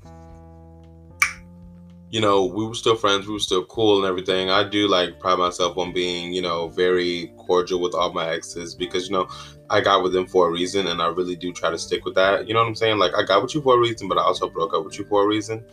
you 2.11 2.19
know, 2.19 2.45
we 2.45 2.65
were 2.65 2.73
still 2.73 2.95
friends, 2.95 3.27
we 3.27 3.33
were 3.33 3.39
still 3.39 3.65
cool 3.65 3.97
and 3.97 4.05
everything. 4.05 4.49
I 4.49 4.67
do 4.67 4.87
like 4.87 5.19
pride 5.19 5.37
myself 5.37 5.77
on 5.77 5.93
being, 5.93 6.33
you 6.33 6.41
know, 6.41 6.67
very 6.69 7.31
cordial 7.37 7.79
with 7.79 7.93
all 7.93 8.11
my 8.11 8.29
exes 8.29 8.73
because, 8.73 9.07
you 9.07 9.13
know, 9.13 9.27
I 9.69 9.81
got 9.81 10.01
with 10.01 10.13
them 10.13 10.25
for 10.25 10.47
a 10.47 10.51
reason 10.51 10.87
and 10.87 11.01
I 11.01 11.07
really 11.07 11.35
do 11.35 11.53
try 11.53 11.69
to 11.69 11.77
stick 11.77 12.05
with 12.05 12.15
that. 12.15 12.47
You 12.47 12.55
know 12.55 12.61
what 12.61 12.67
I'm 12.67 12.75
saying? 12.75 12.97
Like, 12.97 13.13
I 13.15 13.23
got 13.23 13.43
with 13.43 13.53
you 13.53 13.61
for 13.61 13.75
a 13.75 13.79
reason, 13.79 14.07
but 14.07 14.17
I 14.17 14.23
also 14.23 14.49
broke 14.49 14.73
up 14.73 14.83
with 14.83 14.97
you 14.97 15.05
for 15.05 15.23
a 15.23 15.27
reason. 15.27 15.63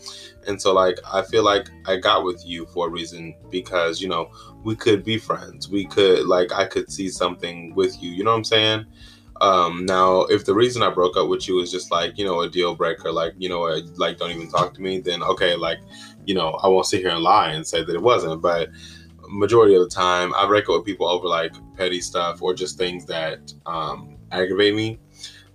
And 0.47 0.61
so, 0.61 0.75
like, 0.75 0.99
I 1.11 1.23
feel 1.23 1.43
like 1.43 1.71
I 1.87 1.97
got 1.97 2.23
with 2.23 2.47
you 2.47 2.67
for 2.67 2.89
a 2.89 2.91
reason 2.91 3.35
because, 3.51 4.03
you 4.03 4.09
know, 4.09 4.31
we 4.63 4.77
could 4.77 5.03
be 5.03 5.17
friends. 5.17 5.71
We 5.71 5.87
could, 5.87 6.27
like, 6.27 6.53
I 6.53 6.67
could 6.67 6.93
see 6.93 7.09
something 7.09 7.75
with 7.75 8.03
you. 8.03 8.11
You 8.11 8.25
know 8.25 8.33
what 8.33 8.39
I'm 8.39 8.45
saying? 8.45 8.85
Um, 9.41 9.85
now, 9.85 10.23
if 10.23 10.45
the 10.45 10.55
reason 10.55 10.83
I 10.83 10.91
broke 10.91 11.17
up 11.17 11.29
with 11.29 11.47
you 11.49 11.61
is 11.61 11.71
just 11.71 11.91
like, 11.91 12.19
you 12.19 12.25
know, 12.25 12.41
a 12.41 12.49
deal 12.49 12.75
breaker, 12.75 13.13
like, 13.13 13.35
you 13.37 13.49
know, 13.49 13.63
like, 13.97 14.19
don't 14.19 14.31
even 14.31 14.51
talk 14.51 14.75
to 14.75 14.83
me, 14.83 15.01
then 15.01 15.23
okay, 15.23 15.57
like, 15.57 15.79
you 16.27 16.35
know, 16.35 16.51
I 16.63 16.69
won't 16.69 16.87
sit 16.87 17.01
here 17.01 17.11
and 17.11 17.23
lie 17.23 17.53
and 17.53 17.67
say 17.67 17.83
that 17.85 17.95
it 17.95 18.03
wasn't. 18.03 18.43
But 18.43 18.71
majority 19.29 19.75
of 19.75 19.83
the 19.83 19.89
time, 19.89 20.35
I 20.35 20.47
break 20.47 20.69
up 20.69 20.77
with 20.77 20.85
people 20.85 21.07
over 21.07 21.27
like 21.27 21.55
petty 21.77 22.01
stuff 22.01 22.43
or 22.43 22.55
just 22.55 22.77
things 22.77 23.07
that 23.07 23.53
um, 23.65 24.17
aggravate 24.33 24.75
me. 24.75 24.99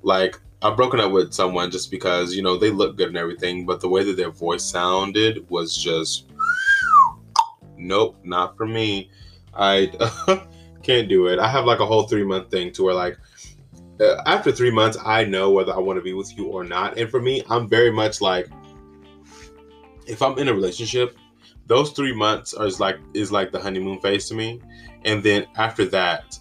Like, 0.01 0.39
I've 0.63 0.77
broken 0.77 0.99
up 0.99 1.11
with 1.11 1.33
someone 1.33 1.71
just 1.71 1.89
because, 1.89 2.35
you 2.35 2.43
know, 2.43 2.57
they 2.57 2.69
look 2.69 2.95
good 2.95 3.09
and 3.09 3.17
everything, 3.17 3.65
but 3.65 3.81
the 3.81 3.89
way 3.89 4.03
that 4.03 4.15
their 4.15 4.29
voice 4.29 4.63
sounded 4.63 5.49
was 5.49 5.75
just, 5.75 6.29
nope, 7.77 8.17
not 8.23 8.55
for 8.57 8.67
me. 8.67 9.09
I 9.53 9.91
can't 10.83 11.09
do 11.09 11.27
it. 11.27 11.39
I 11.39 11.47
have 11.47 11.65
like 11.65 11.79
a 11.79 11.85
whole 11.85 12.03
three 12.03 12.23
month 12.23 12.51
thing 12.51 12.71
to 12.73 12.83
where, 12.83 12.93
like, 12.93 13.17
uh, 13.99 14.21
after 14.25 14.51
three 14.51 14.71
months, 14.71 14.97
I 15.03 15.23
know 15.25 15.51
whether 15.51 15.73
I 15.73 15.79
want 15.79 15.97
to 15.97 16.03
be 16.03 16.13
with 16.13 16.35
you 16.37 16.47
or 16.47 16.63
not. 16.63 16.97
And 16.97 17.09
for 17.09 17.19
me, 17.19 17.43
I'm 17.49 17.67
very 17.67 17.91
much 17.91 18.21
like, 18.21 18.47
if 20.07 20.21
I'm 20.21 20.37
in 20.37 20.47
a 20.47 20.53
relationship, 20.53 21.17
those 21.67 21.91
three 21.91 22.13
months 22.13 22.53
are 22.53 22.69
like 22.79 22.99
is 23.13 23.31
like 23.31 23.51
the 23.51 23.59
honeymoon 23.59 23.99
phase 23.99 24.27
to 24.29 24.35
me, 24.35 24.61
and 25.05 25.23
then 25.23 25.45
after 25.55 25.85
that, 25.85 26.37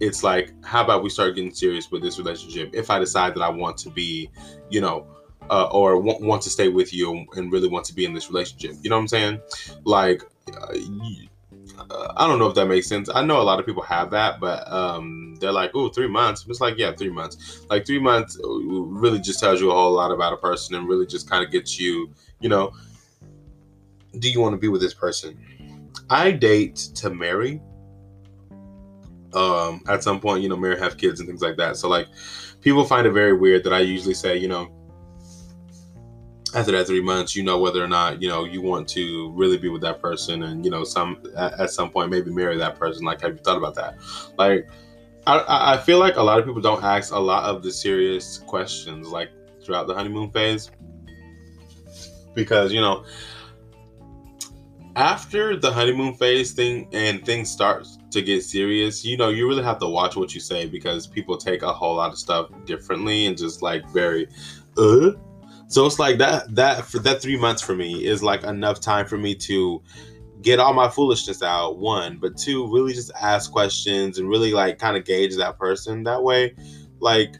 it's 0.00 0.22
like, 0.22 0.52
how 0.64 0.82
about 0.84 1.02
we 1.02 1.10
start 1.10 1.34
getting 1.34 1.54
serious 1.54 1.90
with 1.90 2.02
this 2.02 2.18
relationship? 2.18 2.70
If 2.72 2.90
I 2.90 2.98
decide 2.98 3.34
that 3.34 3.42
I 3.42 3.48
want 3.48 3.76
to 3.78 3.90
be, 3.90 4.30
you 4.68 4.80
know, 4.80 5.06
uh, 5.50 5.68
or 5.70 6.00
want, 6.00 6.20
want 6.22 6.42
to 6.42 6.50
stay 6.50 6.68
with 6.68 6.92
you 6.92 7.24
and 7.36 7.52
really 7.52 7.68
want 7.68 7.84
to 7.86 7.94
be 7.94 8.04
in 8.04 8.14
this 8.14 8.28
relationship, 8.28 8.76
you 8.82 8.90
know 8.90 8.96
what 8.96 9.02
I'm 9.02 9.08
saying? 9.08 9.40
Like, 9.84 10.22
uh, 10.52 12.12
I 12.16 12.26
don't 12.26 12.38
know 12.38 12.46
if 12.46 12.54
that 12.54 12.66
makes 12.66 12.86
sense. 12.86 13.08
I 13.12 13.24
know 13.24 13.40
a 13.40 13.42
lot 13.42 13.58
of 13.58 13.66
people 13.66 13.82
have 13.82 14.10
that, 14.10 14.40
but 14.40 14.70
um, 14.72 15.36
they're 15.40 15.52
like, 15.52 15.72
"Oh, 15.74 15.88
three 15.88 16.08
months." 16.08 16.44
It's 16.48 16.60
like, 16.60 16.78
yeah, 16.78 16.92
three 16.92 17.10
months. 17.10 17.64
Like 17.68 17.86
three 17.86 17.98
months 17.98 18.38
really 18.42 19.20
just 19.20 19.40
tells 19.40 19.60
you 19.60 19.70
a 19.70 19.74
whole 19.74 19.92
lot 19.92 20.12
about 20.12 20.32
a 20.32 20.36
person 20.36 20.76
and 20.76 20.88
really 20.88 21.06
just 21.06 21.28
kind 21.28 21.44
of 21.44 21.50
gets 21.50 21.78
you, 21.78 22.10
you 22.40 22.48
know, 22.48 22.72
do 24.18 24.30
you 24.30 24.40
want 24.40 24.54
to 24.54 24.58
be 24.58 24.68
with 24.68 24.80
this 24.80 24.94
person? 24.94 25.38
I 26.10 26.30
date 26.32 26.76
to 26.96 27.10
marry. 27.10 27.60
Um, 29.32 29.82
at 29.88 30.04
some 30.04 30.20
point, 30.20 30.42
you 30.42 30.48
know, 30.48 30.56
marry, 30.56 30.78
have 30.78 30.96
kids, 30.96 31.18
and 31.18 31.28
things 31.28 31.42
like 31.42 31.56
that. 31.56 31.76
So, 31.76 31.88
like, 31.88 32.06
people 32.60 32.84
find 32.84 33.06
it 33.06 33.10
very 33.10 33.32
weird 33.32 33.64
that 33.64 33.72
I 33.72 33.80
usually 33.80 34.14
say, 34.14 34.36
you 34.36 34.46
know, 34.46 34.70
after 36.54 36.70
that 36.70 36.86
three 36.86 37.02
months, 37.02 37.34
you 37.34 37.42
know 37.42 37.58
whether 37.58 37.82
or 37.82 37.88
not 37.88 38.22
you 38.22 38.28
know 38.28 38.44
you 38.44 38.62
want 38.62 38.88
to 38.90 39.32
really 39.32 39.58
be 39.58 39.68
with 39.68 39.82
that 39.82 40.00
person, 40.00 40.44
and 40.44 40.64
you 40.64 40.70
know 40.70 40.84
some 40.84 41.22
at, 41.36 41.58
at 41.60 41.70
some 41.70 41.90
point 41.90 42.10
maybe 42.10 42.30
marry 42.30 42.56
that 42.56 42.78
person. 42.78 43.04
Like, 43.04 43.20
have 43.22 43.32
you 43.32 43.38
thought 43.38 43.56
about 43.56 43.74
that? 43.74 43.96
Like, 44.38 44.68
I, 45.26 45.74
I 45.74 45.78
feel 45.78 45.98
like 45.98 46.16
a 46.16 46.22
lot 46.22 46.38
of 46.38 46.44
people 46.44 46.60
don't 46.60 46.84
ask 46.84 47.12
a 47.12 47.18
lot 47.18 47.44
of 47.44 47.62
the 47.62 47.72
serious 47.72 48.38
questions 48.38 49.08
like 49.08 49.30
throughout 49.64 49.86
the 49.86 49.94
honeymoon 49.94 50.30
phase 50.30 50.70
because 52.34 52.72
you 52.72 52.80
know 52.80 53.04
after 54.96 55.56
the 55.56 55.72
honeymoon 55.72 56.14
phase 56.14 56.52
thing 56.52 56.88
and 56.92 57.24
things 57.24 57.50
start 57.50 57.86
to 58.10 58.22
get 58.22 58.44
serious, 58.44 59.04
you 59.04 59.16
know, 59.16 59.28
you 59.28 59.48
really 59.48 59.62
have 59.62 59.78
to 59.80 59.88
watch 59.88 60.14
what 60.16 60.34
you 60.34 60.40
say 60.40 60.66
because 60.66 61.06
people 61.06 61.36
take 61.36 61.62
a 61.62 61.72
whole 61.72 61.96
lot 61.96 62.12
of 62.12 62.18
stuff 62.18 62.50
differently 62.64 63.26
and 63.26 63.36
just 63.36 63.62
like 63.62 63.86
very 63.88 64.28
uh? 64.76 65.10
So 65.66 65.86
it's 65.86 65.98
like 65.98 66.18
that 66.18 66.54
that 66.54 66.84
for 66.84 67.00
that 67.00 67.20
three 67.20 67.36
months 67.36 67.62
for 67.62 67.74
me 67.74 68.04
is 68.04 68.22
like 68.22 68.44
enough 68.44 68.80
time 68.80 69.06
for 69.06 69.16
me 69.16 69.34
to 69.36 69.82
get 70.42 70.60
all 70.60 70.74
my 70.74 70.88
foolishness 70.88 71.42
out 71.42 71.78
one 71.78 72.18
but 72.18 72.36
two 72.36 72.70
really 72.72 72.92
just 72.92 73.10
ask 73.20 73.50
questions 73.50 74.18
and 74.18 74.28
really 74.28 74.52
like 74.52 74.78
kind 74.78 74.96
of 74.96 75.04
gauge 75.04 75.34
that 75.36 75.58
person 75.58 76.04
that 76.04 76.22
way. 76.22 76.54
Like 77.00 77.36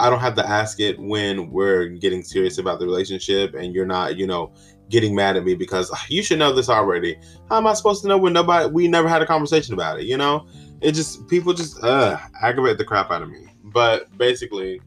i 0.00 0.08
don't 0.08 0.20
have 0.20 0.34
to 0.34 0.48
ask 0.48 0.80
it 0.80 0.98
when 0.98 1.50
we're 1.50 1.86
getting 1.86 2.22
serious 2.22 2.56
about 2.56 2.78
the 2.78 2.86
relationship 2.86 3.54
and 3.54 3.74
you're 3.74 3.86
not 3.86 4.16
you 4.16 4.26
know 4.26 4.50
getting 4.92 5.16
mad 5.16 5.36
at 5.36 5.44
me 5.44 5.56
because 5.56 5.90
ah, 5.92 6.04
you 6.08 6.22
should 6.22 6.38
know 6.38 6.52
this 6.52 6.68
already. 6.68 7.18
How 7.48 7.56
am 7.56 7.66
i 7.66 7.74
supposed 7.74 8.02
to 8.02 8.08
know 8.08 8.18
when 8.18 8.32
nobody 8.32 8.70
we 8.70 8.86
never 8.86 9.08
had 9.08 9.22
a 9.22 9.26
conversation 9.26 9.74
about 9.74 9.98
it 9.98 10.06
you 10.06 10.16
know? 10.16 10.46
It 10.80 10.92
just 10.92 11.26
people 11.26 11.52
just 11.52 11.82
uh 11.82 12.18
aggravate 12.40 12.78
the 12.78 12.84
crap 12.84 13.10
out 13.10 13.22
of 13.22 13.30
me. 13.30 13.48
But 13.64 14.16
basically 14.16 14.80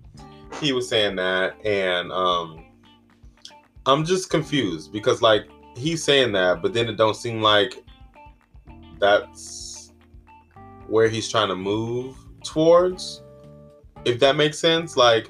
he 0.62 0.72
was 0.72 0.88
saying 0.88 1.16
that, 1.18 1.56
and 1.66 2.12
um, 2.12 2.66
I'm 3.86 4.06
just 4.06 4.30
confused 4.30 4.92
because 4.92 5.22
like 5.22 5.48
he's 5.76 6.04
saying 6.04 6.32
that, 6.34 6.62
but 6.62 6.74
then 6.74 6.88
it 6.88 6.98
don't 6.98 7.16
seem 7.16 7.42
like 7.42 7.84
that's 9.00 9.94
where 10.88 11.08
he's 11.08 11.30
trying 11.30 11.50
to 11.50 11.56
move 11.56 12.16
towards. 12.44 13.22
If 14.06 14.20
that 14.20 14.36
makes 14.36 14.60
sense, 14.60 14.96
like, 14.96 15.30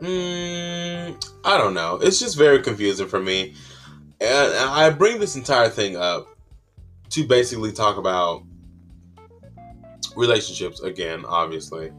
mm, 0.00 1.37
I 1.48 1.56
don't 1.56 1.72
know. 1.72 1.94
It's 2.02 2.20
just 2.20 2.36
very 2.36 2.60
confusing 2.60 3.08
for 3.08 3.20
me, 3.20 3.54
and 4.20 4.52
I 4.54 4.90
bring 4.90 5.18
this 5.18 5.34
entire 5.34 5.70
thing 5.70 5.96
up 5.96 6.28
to 7.08 7.26
basically 7.26 7.72
talk 7.72 7.96
about 7.96 8.42
relationships 10.14 10.80
again, 10.80 11.24
obviously. 11.24 11.90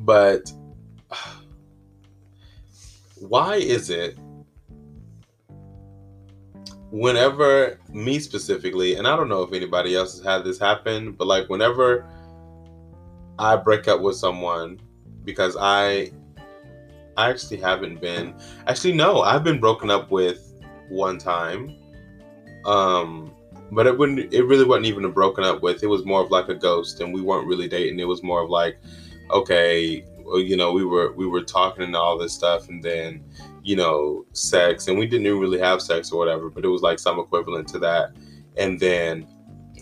But 0.00 0.50
why 3.16 3.56
is 3.56 3.90
it 3.90 4.16
whenever 6.90 7.78
me 7.92 8.18
specifically, 8.20 8.94
and 8.94 9.06
I 9.06 9.16
don't 9.16 9.28
know 9.28 9.42
if 9.42 9.52
anybody 9.52 9.94
else 9.94 10.16
has 10.16 10.24
had 10.24 10.44
this 10.44 10.58
happen, 10.58 11.12
but 11.12 11.26
like 11.26 11.50
whenever 11.50 12.08
I 13.38 13.56
break 13.56 13.86
up 13.86 14.00
with 14.00 14.16
someone 14.16 14.80
because 15.24 15.58
I 15.60 16.10
I 17.16 17.30
actually 17.30 17.58
haven't 17.58 18.00
been. 18.00 18.34
Actually, 18.66 18.92
no, 18.92 19.22
I've 19.22 19.44
been 19.44 19.60
broken 19.60 19.90
up 19.90 20.10
with 20.10 20.54
one 20.88 21.18
time. 21.18 21.76
Um, 22.64 23.34
but 23.70 23.86
it 23.86 23.96
wouldn't. 23.96 24.32
It 24.32 24.44
really 24.44 24.64
wasn't 24.64 24.86
even 24.86 25.04
a 25.04 25.08
broken 25.08 25.44
up 25.44 25.62
with. 25.62 25.82
It 25.82 25.88
was 25.88 26.04
more 26.04 26.22
of 26.22 26.30
like 26.30 26.48
a 26.48 26.54
ghost, 26.54 27.00
and 27.00 27.12
we 27.12 27.20
weren't 27.20 27.46
really 27.46 27.68
dating. 27.68 27.98
It 27.98 28.08
was 28.08 28.22
more 28.22 28.42
of 28.42 28.50
like, 28.50 28.78
okay, 29.30 30.04
you 30.34 30.56
know, 30.56 30.72
we 30.72 30.84
were 30.84 31.12
we 31.12 31.26
were 31.26 31.42
talking 31.42 31.84
and 31.84 31.96
all 31.96 32.18
this 32.18 32.32
stuff, 32.32 32.68
and 32.68 32.82
then, 32.82 33.24
you 33.62 33.76
know, 33.76 34.24
sex, 34.32 34.88
and 34.88 34.98
we 34.98 35.06
didn't 35.06 35.26
even 35.26 35.40
really 35.40 35.58
have 35.58 35.82
sex 35.82 36.12
or 36.12 36.18
whatever. 36.18 36.50
But 36.50 36.64
it 36.64 36.68
was 36.68 36.82
like 36.82 36.98
some 36.98 37.18
equivalent 37.18 37.68
to 37.68 37.78
that, 37.80 38.12
and 38.56 38.78
then 38.78 39.26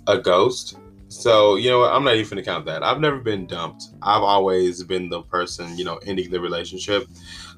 a 0.07 0.19
ghost 0.19 0.79
so, 1.13 1.57
you 1.57 1.69
know 1.69 1.81
what? 1.81 1.93
I'm 1.93 2.05
not 2.05 2.17
even 2.17 2.31
gonna 2.31 2.43
count 2.43 2.65
that. 2.67 2.83
I've 2.83 2.99
never 2.99 3.19
been 3.19 3.47
dumped. 3.47 3.89
I've 4.01 4.23
always 4.23 4.83
been 4.83 5.11
the 5.11 5.23
person, 5.23 5.77
you 5.77 5.85
know, 5.85 5.99
ending 6.07 6.31
the 6.31 6.41
relationship. 6.41 7.07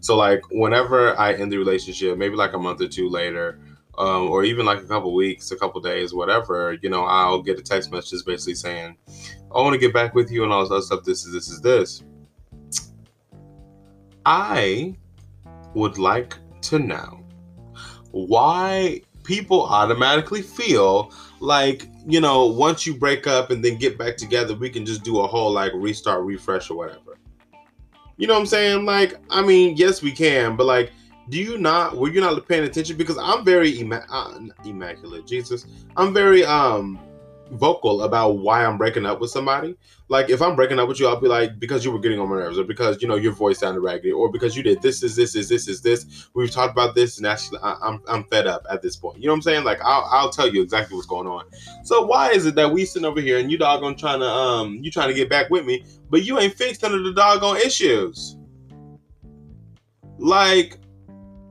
So, 0.00 0.16
like, 0.16 0.42
whenever 0.50 1.16
I 1.16 1.34
end 1.34 1.52
the 1.52 1.58
relationship, 1.58 2.18
maybe 2.18 2.34
like 2.34 2.52
a 2.52 2.58
month 2.58 2.80
or 2.80 2.88
two 2.88 3.08
later, 3.08 3.60
um, 3.96 4.28
or 4.28 4.42
even 4.42 4.66
like 4.66 4.78
a 4.78 4.86
couple 4.86 5.14
weeks, 5.14 5.52
a 5.52 5.56
couple 5.56 5.80
days, 5.80 6.12
whatever, 6.12 6.76
you 6.82 6.90
know, 6.90 7.04
I'll 7.04 7.42
get 7.42 7.56
a 7.56 7.62
text 7.62 7.92
message 7.92 8.24
basically 8.26 8.56
saying, 8.56 8.96
I 9.54 9.60
want 9.60 9.74
to 9.74 9.78
get 9.78 9.94
back 9.94 10.16
with 10.16 10.32
you 10.32 10.42
and 10.42 10.52
all 10.52 10.62
this 10.62 10.72
other 10.72 10.82
stuff. 10.82 11.04
This 11.04 11.24
is 11.24 11.32
this 11.32 11.48
is 11.48 11.60
this. 11.60 12.02
I 14.26 14.96
would 15.74 15.96
like 15.96 16.36
to 16.62 16.80
know 16.80 17.20
why 18.10 19.02
people 19.22 19.64
automatically 19.64 20.42
feel 20.42 21.12
like 21.38 21.88
you 22.06 22.20
know 22.20 22.46
once 22.46 22.86
you 22.86 22.94
break 22.94 23.26
up 23.26 23.50
and 23.50 23.64
then 23.64 23.76
get 23.76 23.96
back 23.98 24.16
together 24.16 24.54
we 24.54 24.68
can 24.70 24.84
just 24.84 25.02
do 25.02 25.20
a 25.20 25.26
whole 25.26 25.52
like 25.52 25.72
restart 25.74 26.24
refresh 26.24 26.70
or 26.70 26.76
whatever. 26.76 27.18
You 28.16 28.26
know 28.26 28.34
what 28.34 28.40
i'm 28.40 28.46
saying? 28.46 28.84
Like 28.84 29.14
i 29.30 29.42
mean 29.42 29.76
yes 29.76 30.02
we 30.02 30.12
can 30.12 30.56
but 30.56 30.66
like 30.66 30.92
do 31.30 31.38
you 31.38 31.56
not 31.56 31.96
were 31.96 32.10
you 32.10 32.20
not 32.20 32.46
paying 32.46 32.64
attention? 32.64 32.96
Because 32.96 33.18
i'm 33.18 33.44
very 33.44 33.70
imma- 33.80 34.06
uh, 34.10 34.38
immaculate 34.64 35.26
jesus. 35.26 35.66
I'm 35.96 36.12
very 36.12 36.44
um 36.44 37.00
vocal 37.54 38.02
about 38.02 38.38
why 38.38 38.64
I'm 38.64 38.76
breaking 38.76 39.06
up 39.06 39.20
with 39.20 39.30
somebody. 39.30 39.76
Like 40.08 40.28
if 40.28 40.42
I'm 40.42 40.54
breaking 40.54 40.78
up 40.78 40.88
with 40.88 41.00
you, 41.00 41.08
I'll 41.08 41.20
be 41.20 41.28
like, 41.28 41.58
because 41.58 41.84
you 41.84 41.90
were 41.90 41.98
getting 41.98 42.20
on 42.20 42.28
my 42.28 42.36
nerves, 42.36 42.58
or 42.58 42.64
because 42.64 43.00
you 43.00 43.08
know 43.08 43.14
your 43.14 43.32
voice 43.32 43.60
sounded 43.60 43.80
raggedy, 43.80 44.12
or 44.12 44.30
because 44.30 44.56
you 44.56 44.62
did 44.62 44.82
this 44.82 45.02
is 45.02 45.16
this 45.16 45.34
is 45.34 45.48
this 45.48 45.66
is 45.66 45.80
this. 45.80 46.28
We've 46.34 46.50
talked 46.50 46.72
about 46.72 46.94
this, 46.94 47.16
and 47.18 47.26
actually, 47.26 47.58
I, 47.62 47.76
I'm 47.82 48.02
I'm 48.06 48.24
fed 48.24 48.46
up 48.46 48.66
at 48.70 48.82
this 48.82 48.96
point. 48.96 49.18
You 49.18 49.26
know 49.26 49.32
what 49.32 49.38
I'm 49.38 49.42
saying? 49.42 49.64
Like 49.64 49.80
I'll 49.82 50.06
I'll 50.10 50.30
tell 50.30 50.52
you 50.52 50.62
exactly 50.62 50.94
what's 50.94 51.06
going 51.06 51.26
on. 51.26 51.46
So 51.84 52.04
why 52.04 52.30
is 52.30 52.44
it 52.44 52.54
that 52.56 52.70
we 52.70 52.84
sitting 52.84 53.06
over 53.06 53.20
here 53.20 53.38
and 53.38 53.50
you 53.50 53.56
doggone 53.56 53.96
trying 53.96 54.20
to 54.20 54.28
um 54.28 54.78
you 54.82 54.90
trying 54.90 55.08
to 55.08 55.14
get 55.14 55.30
back 55.30 55.48
with 55.48 55.64
me, 55.64 55.84
but 56.10 56.24
you 56.24 56.38
ain't 56.38 56.54
fixed 56.54 56.84
under 56.84 57.02
the 57.02 57.12
doggone 57.12 57.56
issues? 57.58 58.36
Like, 60.18 60.78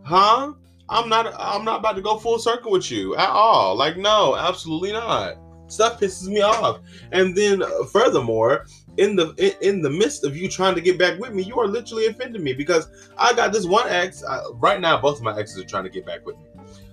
huh? 0.03 0.53
I'm 0.89 1.09
not 1.09 1.33
I'm 1.39 1.65
not 1.65 1.79
about 1.79 1.95
to 1.95 2.01
go 2.01 2.17
full 2.17 2.37
circle 2.37 2.71
with 2.71 2.91
you 2.91 3.15
at 3.15 3.29
all. 3.29 3.75
Like, 3.75 3.97
no, 3.97 4.35
absolutely 4.35 4.91
not 4.91 5.37
stuff 5.73 5.99
pisses 5.99 6.27
me 6.27 6.41
off. 6.41 6.79
And 7.11 7.35
then 7.35 7.63
uh, 7.63 7.83
furthermore, 7.91 8.65
in 8.97 9.15
the 9.15 9.33
in, 9.37 9.75
in, 9.75 9.81
the 9.81 9.89
midst 9.89 10.23
of 10.23 10.37
you 10.37 10.47
trying 10.47 10.75
to 10.75 10.81
get 10.81 10.99
back 10.99 11.19
with 11.19 11.33
me, 11.33 11.43
you 11.43 11.59
are 11.59 11.67
literally 11.67 12.05
offending 12.05 12.43
me 12.43 12.53
because 12.53 12.87
I 13.17 13.33
got 13.33 13.51
this 13.51 13.65
one 13.65 13.87
ex. 13.89 14.23
Uh, 14.23 14.43
right 14.53 14.79
now, 14.79 14.99
both 15.01 15.17
of 15.17 15.23
my 15.23 15.37
exes 15.37 15.59
are 15.59 15.67
trying 15.67 15.83
to 15.85 15.89
get 15.89 16.05
back 16.05 16.25
with 16.25 16.37
me. 16.37 16.45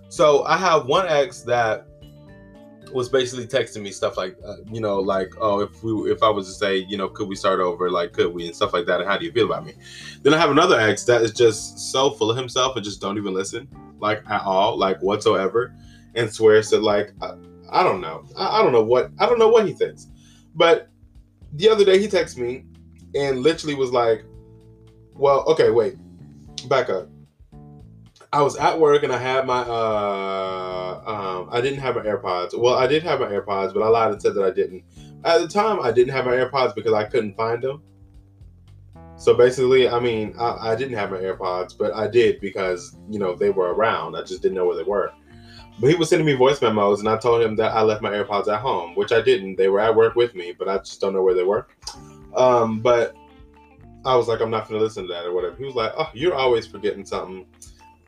So 0.08 0.44
I 0.44 0.56
have 0.56 0.86
one 0.86 1.06
ex 1.06 1.42
that 1.42 1.86
was 2.92 3.08
basically 3.08 3.46
texting 3.46 3.82
me 3.82 3.90
stuff 3.90 4.16
like, 4.16 4.36
uh, 4.44 4.56
you 4.70 4.80
know, 4.80 4.98
like, 4.98 5.32
oh, 5.40 5.60
if 5.60 5.82
we, 5.82 6.10
if 6.10 6.22
I 6.22 6.28
was 6.28 6.46
to 6.46 6.52
say, 6.52 6.76
you 6.76 6.96
know, 6.96 7.08
could 7.08 7.28
we 7.28 7.36
start 7.36 7.60
over? 7.60 7.90
Like, 7.90 8.12
could 8.12 8.32
we 8.32 8.46
and 8.46 8.56
stuff 8.56 8.72
like 8.72 8.86
that? 8.86 9.00
And 9.00 9.08
how 9.08 9.16
do 9.16 9.24
you 9.24 9.32
feel 9.32 9.46
about 9.46 9.64
me? 9.64 9.74
Then 10.22 10.34
I 10.34 10.38
have 10.38 10.50
another 10.50 10.78
ex 10.78 11.04
that 11.04 11.22
is 11.22 11.32
just 11.32 11.78
so 11.92 12.10
full 12.10 12.30
of 12.30 12.36
himself 12.36 12.76
and 12.76 12.84
just 12.84 13.00
don't 13.00 13.16
even 13.18 13.34
listen, 13.34 13.68
like 14.00 14.22
at 14.28 14.42
all, 14.42 14.76
like 14.76 15.00
whatsoever, 15.00 15.74
and 16.14 16.32
swears 16.32 16.70
that 16.70 16.82
like 16.82 17.12
uh, 17.20 17.36
I 17.70 17.82
don't 17.82 18.00
know. 18.00 18.26
I, 18.36 18.58
I, 18.58 18.62
don't 18.62 18.72
know 18.72 18.82
what 18.82 19.10
I 19.18 19.26
don't 19.26 19.38
know 19.38 19.48
what 19.48 19.66
he 19.66 19.72
thinks. 19.72 20.06
But 20.54 20.88
the 21.54 21.68
other 21.68 21.84
day 21.84 21.98
he 21.98 22.08
texted 22.08 22.38
me 22.38 22.64
and 23.14 23.42
literally 23.42 23.74
was 23.74 23.92
like, 23.92 24.24
"Well, 25.14 25.44
okay, 25.48 25.70
wait, 25.70 25.96
back 26.68 26.88
up. 26.88 27.08
I 28.32 28.42
was 28.42 28.56
at 28.56 28.78
work 28.78 29.02
and 29.02 29.12
I 29.12 29.18
had 29.18 29.46
my 29.46 29.60
uh 29.60 31.02
um 31.06 31.48
I 31.50 31.60
didn't 31.60 31.80
have 31.80 31.96
my 31.96 32.02
AirPods. 32.02 32.56
Well, 32.56 32.74
I 32.74 32.86
did 32.86 33.02
have 33.02 33.20
my 33.20 33.26
AirPods, 33.26 33.74
but 33.74 33.82
I 33.82 33.88
lied 33.88 34.12
and 34.12 34.22
said 34.22 34.34
that 34.34 34.44
I 34.44 34.50
didn't. 34.50 34.84
At 35.24 35.40
the 35.40 35.48
time, 35.48 35.80
I 35.80 35.90
didn't 35.90 36.12
have 36.12 36.26
my 36.26 36.32
AirPods 36.32 36.74
because 36.74 36.92
I 36.92 37.04
couldn't 37.04 37.36
find 37.36 37.62
them. 37.62 37.82
So 39.16 39.34
basically, 39.34 39.86
I 39.86 40.00
mean, 40.00 40.34
I, 40.38 40.70
I 40.70 40.76
didn't 40.76 40.96
have 40.96 41.10
my 41.10 41.18
AirPods, 41.18 41.76
but 41.76 41.92
I 41.94 42.08
did 42.08 42.40
because 42.40 42.96
you 43.10 43.18
know 43.18 43.34
they 43.34 43.50
were 43.50 43.74
around. 43.74 44.16
I 44.16 44.22
just 44.22 44.42
didn't 44.42 44.54
know 44.54 44.64
where 44.64 44.76
they 44.76 44.82
were. 44.82 45.12
But 45.80 45.88
he 45.88 45.96
was 45.96 46.10
sending 46.10 46.26
me 46.26 46.34
voice 46.34 46.60
memos, 46.60 47.00
and 47.00 47.08
I 47.08 47.16
told 47.16 47.42
him 47.42 47.56
that 47.56 47.72
I 47.72 47.80
left 47.80 48.02
my 48.02 48.10
AirPods 48.10 48.48
at 48.48 48.60
home, 48.60 48.94
which 48.94 49.12
I 49.12 49.22
didn't. 49.22 49.56
They 49.56 49.68
were 49.68 49.80
at 49.80 49.96
work 49.96 50.14
with 50.14 50.34
me, 50.34 50.52
but 50.56 50.68
I 50.68 50.76
just 50.78 51.00
don't 51.00 51.14
know 51.14 51.22
where 51.22 51.34
they 51.34 51.42
were. 51.42 51.66
Um, 52.36 52.80
but 52.80 53.16
I 54.04 54.14
was 54.14 54.28
like, 54.28 54.40
I'm 54.40 54.50
not 54.50 54.68
going 54.68 54.78
to 54.78 54.84
listen 54.84 55.06
to 55.06 55.12
that 55.12 55.24
or 55.24 55.32
whatever. 55.32 55.56
He 55.56 55.64
was 55.64 55.74
like, 55.74 55.92
Oh, 55.96 56.10
you're 56.12 56.34
always 56.34 56.66
forgetting 56.66 57.04
something. 57.04 57.46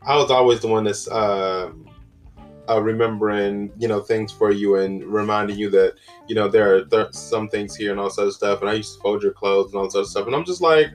I 0.05 0.15
was 0.17 0.31
always 0.31 0.59
the 0.59 0.67
one 0.67 0.83
that's 0.83 1.07
uh, 1.07 1.71
uh, 2.69 2.81
remembering, 2.81 3.71
you 3.77 3.87
know, 3.87 4.01
things 4.01 4.31
for 4.31 4.51
you 4.51 4.75
and 4.75 5.03
reminding 5.03 5.57
you 5.57 5.69
that, 5.71 5.95
you 6.27 6.35
know, 6.35 6.47
there 6.47 6.75
are 6.75 6.85
th- 6.85 7.13
some 7.13 7.49
things 7.49 7.75
here 7.75 7.91
and 7.91 7.99
all 7.99 8.09
sorts 8.09 8.29
of 8.29 8.33
stuff. 8.35 8.61
And 8.61 8.69
I 8.69 8.73
used 8.73 8.95
to 8.95 9.01
fold 9.01 9.23
your 9.23 9.33
clothes 9.33 9.71
and 9.71 9.81
all 9.81 9.89
sorts 9.89 10.09
of 10.09 10.11
stuff. 10.11 10.27
And 10.27 10.35
I'm 10.35 10.45
just 10.45 10.61
like, 10.61 10.87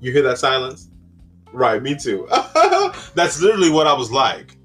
you 0.00 0.12
hear 0.12 0.22
that 0.22 0.38
silence? 0.38 0.89
Right, 1.52 1.82
me 1.82 1.96
too. 1.96 2.28
That's 3.14 3.40
literally 3.40 3.70
what 3.70 3.86
I 3.86 3.92
was 3.92 4.10
like. 4.10 4.56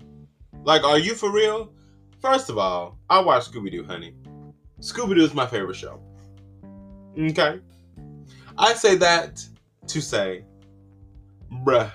Like, 0.63 0.83
are 0.83 0.99
you 0.99 1.15
for 1.15 1.31
real? 1.31 1.71
First 2.19 2.49
of 2.49 2.57
all, 2.57 2.97
I 3.09 3.19
watch 3.19 3.51
Scooby 3.51 3.71
Doo, 3.71 3.83
honey. 3.83 4.13
Scooby 4.79 5.15
Doo 5.15 5.23
is 5.23 5.33
my 5.33 5.45
favorite 5.45 5.75
show. 5.75 5.99
Okay? 7.17 7.59
I 8.57 8.73
say 8.73 8.95
that 8.95 9.43
to 9.87 10.01
say, 10.01 10.43
bruh, 11.51 11.91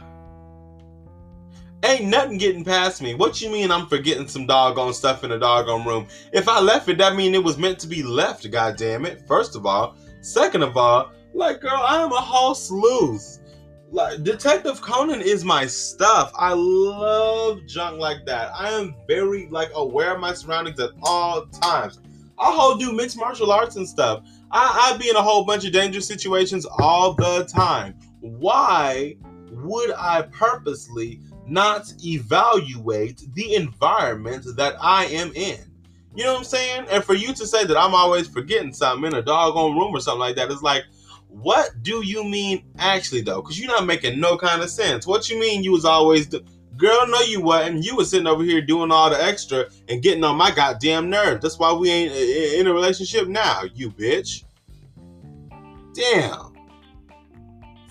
ain't 1.85 2.05
nothing 2.05 2.39
getting 2.39 2.65
past 2.65 3.03
me. 3.03 3.15
What 3.15 3.41
you 3.41 3.51
mean 3.51 3.71
I'm 3.71 3.87
forgetting 3.87 4.29
some 4.29 4.47
doggone 4.47 4.95
stuff 4.95 5.25
in 5.25 5.31
the 5.31 5.39
doggone 5.39 5.87
room? 5.87 6.07
If 6.33 6.49
I 6.49 6.61
left 6.61 6.89
it, 6.89 6.99
that 6.99 7.17
mean 7.17 7.35
it 7.35 7.43
was 7.43 7.59
meant 7.59 7.79
to 7.81 7.87
be 7.87 8.03
left, 8.03 8.49
God 8.51 8.77
damn 8.77 9.07
it. 9.07 9.27
First 9.27 9.57
of 9.57 9.67
all. 9.67 9.97
Second 10.23 10.63
of 10.63 10.77
all, 10.77 11.13
like, 11.33 11.61
girl, 11.61 11.81
I 11.83 12.03
am 12.03 12.13
a 12.13 12.21
whole 12.21 12.55
sleuth 12.55 13.40
like 13.91 14.23
Detective 14.23 14.81
Conan 14.81 15.21
is 15.21 15.45
my 15.45 15.67
stuff. 15.67 16.33
I 16.37 16.53
love 16.55 17.67
junk 17.67 17.99
like 17.99 18.25
that. 18.27 18.53
I 18.55 18.71
am 18.71 18.95
very 19.09 19.49
like 19.49 19.71
aware 19.75 20.15
of 20.15 20.21
my 20.21 20.33
surroundings 20.33 20.79
at 20.81 20.91
all 21.03 21.47
times. 21.47 21.99
I 22.39 22.53
whole 22.53 22.77
do 22.77 22.93
mixed 22.93 23.19
martial 23.19 23.53
arts 23.53 23.77
and 23.77 23.89
stuff. 23.89 24.25
I, 24.51 24.93
I 24.95 24.99
be 24.99 25.09
in 25.09 25.17
a 25.17 25.23
whole 25.23 25.45
bunch 25.45 25.65
of 25.67 25.73
dangerous 25.73 26.07
situations 26.07 26.67
all 26.79 27.15
the 27.15 27.45
time. 27.53 27.95
Why 28.21 29.17
would 29.51 29.93
I 29.93 30.23
purposely 30.23 31.21
not 31.47 31.93
evaluate 32.05 33.23
the 33.35 33.55
environment 33.57 34.47
that 34.57 34.77
I 34.81 35.07
am 35.07 35.33
in? 35.35 35.59
You 36.15 36.25
know 36.25 36.33
what 36.33 36.39
I'm 36.39 36.45
saying? 36.45 36.87
And 36.91 37.05
for 37.05 37.15
you 37.15 37.35
to 37.35 37.47
say 37.47 37.65
that 37.65 37.77
I'm 37.77 37.95
always 37.95 38.27
forgetting 38.27 38.73
something 38.73 39.07
in 39.07 39.19
a 39.19 39.23
doggone 39.23 39.77
room 39.77 39.95
or 39.95 40.01
something 40.01 40.21
like 40.21 40.37
that 40.37 40.51
is 40.51 40.63
like 40.63 40.85
what 41.31 41.83
do 41.83 42.05
you 42.05 42.25
mean 42.25 42.65
actually 42.79 43.23
though? 43.23 43.41
Because 43.41 43.59
you're 43.59 43.71
not 43.71 43.87
making 43.87 44.21
no 44.21 44.37
kind 44.37 44.63
of 44.63 44.71
sense. 44.71 45.07
What 45.07 45.31
you 45.31 45.39
mean 45.39 45.63
you 45.63 45.73
was 45.73 45.85
always 45.85 46.29
the 46.29 46.45
girl? 46.77 47.07
No, 47.07 47.21
you 47.21 47.41
wasn't. 47.41 47.85
You 47.85 47.97
was 47.97 48.11
sitting 48.11 48.27
over 48.27 48.43
here 48.43 48.61
doing 48.61 48.91
all 48.91 49.11
the 49.11 49.23
extra 49.23 49.67
and 49.89 50.03
getting 50.03 50.25
on 50.25 50.37
my 50.37 50.51
goddamn 50.51 51.09
nerves. 51.09 51.43
That's 51.43 51.59
why 51.59 51.73
we 51.73 51.91
ain't 51.91 52.13
in 52.13 52.67
a 52.67 52.73
relationship 52.73 53.29
now, 53.29 53.63
you 53.75 53.91
bitch. 53.91 54.45
Damn. 55.95 56.53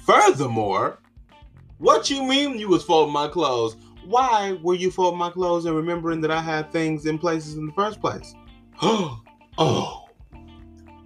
Furthermore, 0.06 1.00
what 1.78 2.10
you 2.10 2.24
mean 2.24 2.60
you 2.60 2.68
was 2.68 2.84
folding 2.84 3.14
my 3.14 3.28
clothes? 3.28 3.78
Why 4.06 4.58
were 4.62 4.76
you 4.76 4.92
folding 4.92 5.20
my 5.20 5.30
clothes 5.30 5.66
and 5.66 5.76
remembering 5.76 6.20
that 6.22 6.32
I 6.32 6.42
had 6.42 6.72
things 6.72 7.06
in 7.06 7.18
places 7.20 7.56
in 7.56 7.68
the 7.68 7.74
first 7.74 8.02
place? 8.02 8.34
oh 8.82 10.09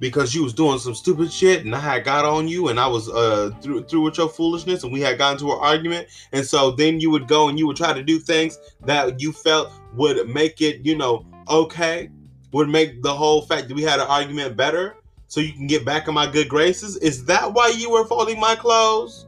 because 0.04 0.36
you 0.36 0.44
was 0.44 0.54
doing 0.54 0.78
some 0.80 0.94
stupid 0.94 1.32
shit 1.32 1.64
and 1.64 1.74
I 1.74 1.80
had 1.80 2.04
got 2.04 2.26
on 2.26 2.46
you 2.50 2.68
and 2.68 2.78
I 2.78 2.88
was 2.88 3.08
uh 3.08 3.52
through 3.62 3.86
through 3.86 4.02
with 4.02 4.18
your 4.18 4.28
foolishness 4.28 4.84
and 4.84 4.92
we 4.92 5.00
had 5.00 5.18
gotten 5.18 5.38
to 5.40 5.54
an 5.54 5.60
argument. 5.62 6.10
And 6.34 6.46
so 6.46 6.72
then 6.72 7.00
you 7.00 7.10
would 7.10 7.30
go 7.30 7.48
and 7.48 7.58
you 7.58 7.66
would 7.68 7.78
try 7.78 7.94
to 7.94 8.04
do 8.04 8.20
things 8.20 8.60
that 8.82 9.22
you 9.22 9.32
felt 9.32 9.72
would 9.94 10.28
make 10.28 10.60
it 10.60 10.86
you 10.86 10.98
know 10.98 11.26
okay 11.48 12.10
would 12.52 12.68
make 12.68 13.02
the 13.02 13.14
whole 13.14 13.44
fact 13.44 13.70
that 13.70 13.76
we 13.76 13.82
had 13.82 14.02
an 14.02 14.08
argument 14.08 14.58
better 14.58 14.98
so 15.30 15.40
you 15.40 15.54
can 15.54 15.68
get 15.68 15.86
back 15.86 16.10
in 16.10 16.14
my 16.14 16.30
good 16.30 16.50
graces. 16.50 16.98
Is 16.98 17.24
that 17.26 17.54
why 17.54 17.70
you 17.70 17.90
were 17.90 18.06
folding 18.06 18.42
my 18.42 18.56
clothes? 18.56 19.26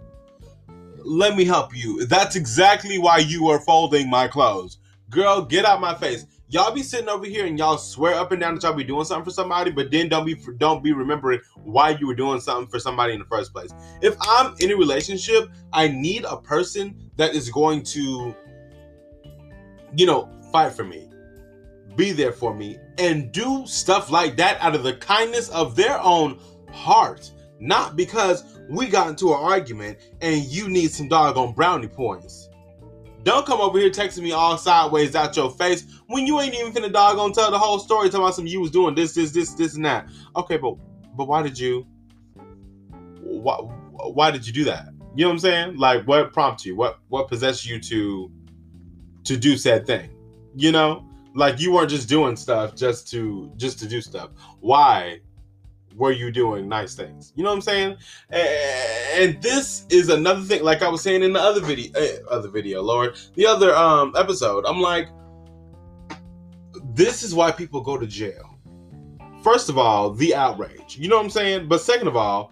Let 0.97 1.38
me 1.38 1.45
help 1.45 1.73
you. 1.73 2.05
That's 2.05 2.35
exactly 2.35 2.97
why 2.97 3.19
you 3.19 3.45
were 3.45 3.59
folding 3.61 4.09
my 4.09 4.27
clothes. 4.27 4.77
Girl 5.09 5.41
get 5.41 5.63
out 5.63 5.79
my 5.79 5.95
face 5.95 6.25
Y'all 6.47 6.71
be 6.71 6.84
sitting 6.84 7.10
over 7.10 7.25
here 7.25 7.47
and 7.47 7.58
y'all 7.58 7.77
swear 7.77 8.13
up 8.13 8.31
and 8.31 8.39
down 8.39 8.53
that 8.53 8.63
y'all 8.63 8.73
be 8.73 8.84
doing 8.84 9.03
something 9.03 9.25
for 9.25 9.31
somebody, 9.31 9.71
but 9.71 9.89
then 9.89 10.08
don't 10.08 10.25
be 10.25 10.36
don't 10.58 10.84
be 10.84 10.93
remembering 10.93 11.39
why 11.63 11.89
you 11.89 12.05
were 12.05 12.13
doing 12.13 12.39
something 12.39 12.67
for 12.67 12.79
somebody 12.79 13.13
in 13.13 13.19
the 13.19 13.25
first 13.25 13.51
place. 13.51 13.71
If 14.01 14.15
I'm 14.21 14.53
in 14.60 14.71
a 14.71 14.75
relationship, 14.75 15.49
I 15.73 15.88
need 15.88 16.23
a 16.23 16.38
person 16.38 17.10
that 17.15 17.34
is 17.34 17.49
going 17.49 17.81
to, 17.84 18.36
you 19.95 20.05
know, 20.05 20.29
fight 20.51 20.73
for 20.73 20.84
me, 20.84 21.10
be 21.95 22.12
there 22.12 22.31
for 22.31 22.53
me, 22.53 22.77
and 22.99 23.31
do 23.31 23.65
stuff 23.65 24.12
like 24.12 24.38
that 24.38 24.62
out 24.62 24.75
of 24.75 24.84
the 24.84 24.93
kindness 24.97 25.49
of 25.49 25.75
their 25.75 25.99
own 25.99 26.39
heart, 26.71 27.31
not 27.60 27.95
because 27.95 28.60
we 28.69 28.88
got 28.88 29.10
into 29.10 29.34
an 29.34 29.39
argument 29.39 29.97
and 30.21 30.43
you 30.43 30.69
need 30.69 30.91
some 30.91 31.08
doggone 31.08 31.53
brownie 31.53 31.88
points. 31.88 32.49
Don't 33.23 33.43
come 33.43 33.60
over 33.60 33.79
here 33.79 33.89
texting 33.89 34.21
me 34.21 34.34
all 34.34 34.55
sideways 34.55 35.15
out 35.15 35.36
your 35.36 35.49
face 35.49 35.94
when 36.07 36.27
you 36.27 36.39
ain't 36.39 36.53
even 36.53 36.71
finna 36.71 36.91
doggone 36.91 37.33
tell 37.33 37.51
the 37.51 37.59
whole 37.59 37.79
story 37.79 38.09
talking 38.09 38.21
about 38.21 38.35
some 38.35 38.47
you 38.47 38.61
was 38.61 38.71
doing 38.71 38.95
this, 38.95 39.13
this, 39.13 39.31
this, 39.31 39.53
this, 39.53 39.75
and 39.75 39.85
that. 39.85 40.07
Okay, 40.35 40.57
but 40.57 40.75
but 41.15 41.27
why 41.27 41.41
did 41.41 41.57
you 41.57 41.85
why 43.21 43.55
why 43.55 44.31
did 44.31 44.45
you 44.45 44.53
do 44.53 44.63
that? 44.65 44.89
You 45.15 45.23
know 45.23 45.29
what 45.29 45.33
I'm 45.33 45.39
saying? 45.39 45.77
Like 45.77 46.05
what 46.05 46.33
prompted 46.33 46.65
you? 46.65 46.75
What 46.75 46.99
what 47.07 47.27
possessed 47.27 47.65
you 47.65 47.79
to 47.81 48.31
to 49.23 49.37
do 49.37 49.57
said 49.57 49.87
thing? 49.87 50.09
You 50.55 50.71
know? 50.71 51.05
Like 51.33 51.59
you 51.59 51.73
weren't 51.73 51.89
just 51.89 52.07
doing 52.07 52.35
stuff 52.37 52.75
just 52.75 53.09
to 53.11 53.51
just 53.57 53.79
to 53.79 53.87
do 53.87 53.99
stuff. 54.01 54.29
Why 54.61 55.19
were 55.95 56.11
you 56.11 56.31
doing 56.31 56.67
nice 56.67 56.95
things? 56.95 57.33
You 57.35 57.43
know 57.43 57.49
what 57.49 57.55
I'm 57.55 57.61
saying? 57.61 57.97
And 58.29 59.41
this 59.41 59.85
is 59.89 60.09
another 60.09 60.41
thing, 60.41 60.63
like 60.63 60.81
I 60.81 60.87
was 60.87 61.01
saying 61.01 61.23
in 61.23 61.33
the 61.33 61.39
other 61.41 61.61
video, 61.61 61.91
eh, 61.95 62.17
other 62.29 62.49
video, 62.49 62.81
Lord, 62.81 63.17
the 63.35 63.45
other 63.47 63.75
um 63.75 64.13
episode. 64.17 64.65
I'm 64.65 64.79
like, 64.79 65.09
this 66.95 67.23
is 67.23 67.36
why 67.36 67.51
people 67.51 67.81
go 67.81 67.97
to 67.97 68.08
jail. 68.08 68.58
First 69.43 69.69
of 69.69 69.77
all, 69.77 70.12
the 70.12 70.34
outrage. 70.34 70.97
You 70.97 71.10
know 71.10 71.17
what 71.17 71.25
I'm 71.25 71.29
saying? 71.29 71.67
But 71.67 71.81
second 71.81 72.08
of 72.08 72.15
all, 72.15 72.51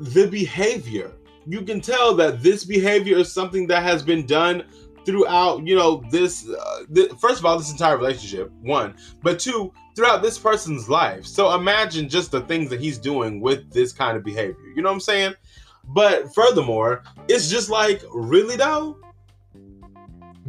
the 0.00 0.26
behavior. 0.28 1.12
You 1.46 1.62
can 1.62 1.80
tell 1.80 2.14
that 2.14 2.42
this 2.42 2.64
behavior 2.64 3.16
is 3.16 3.32
something 3.32 3.66
that 3.68 3.82
has 3.82 4.02
been 4.02 4.26
done 4.26 4.64
throughout, 5.04 5.66
you 5.66 5.74
know, 5.74 6.04
this, 6.10 6.48
uh, 6.48 6.84
th- 6.94 7.10
first 7.12 7.40
of 7.40 7.46
all, 7.46 7.58
this 7.58 7.70
entire 7.70 7.96
relationship, 7.96 8.52
one, 8.60 8.94
but 9.22 9.38
two, 9.38 9.72
throughout 9.96 10.22
this 10.22 10.38
person's 10.38 10.88
life. 10.88 11.24
So 11.24 11.54
imagine 11.54 12.08
just 12.08 12.30
the 12.30 12.42
things 12.42 12.68
that 12.70 12.80
he's 12.80 12.98
doing 12.98 13.40
with 13.40 13.72
this 13.72 13.92
kind 13.92 14.16
of 14.16 14.24
behavior. 14.24 14.56
You 14.76 14.82
know 14.82 14.90
what 14.90 14.96
I'm 14.96 15.00
saying? 15.00 15.34
But 15.84 16.34
furthermore, 16.34 17.02
it's 17.28 17.48
just 17.48 17.70
like, 17.70 18.02
really 18.12 18.56
though? 18.56 18.98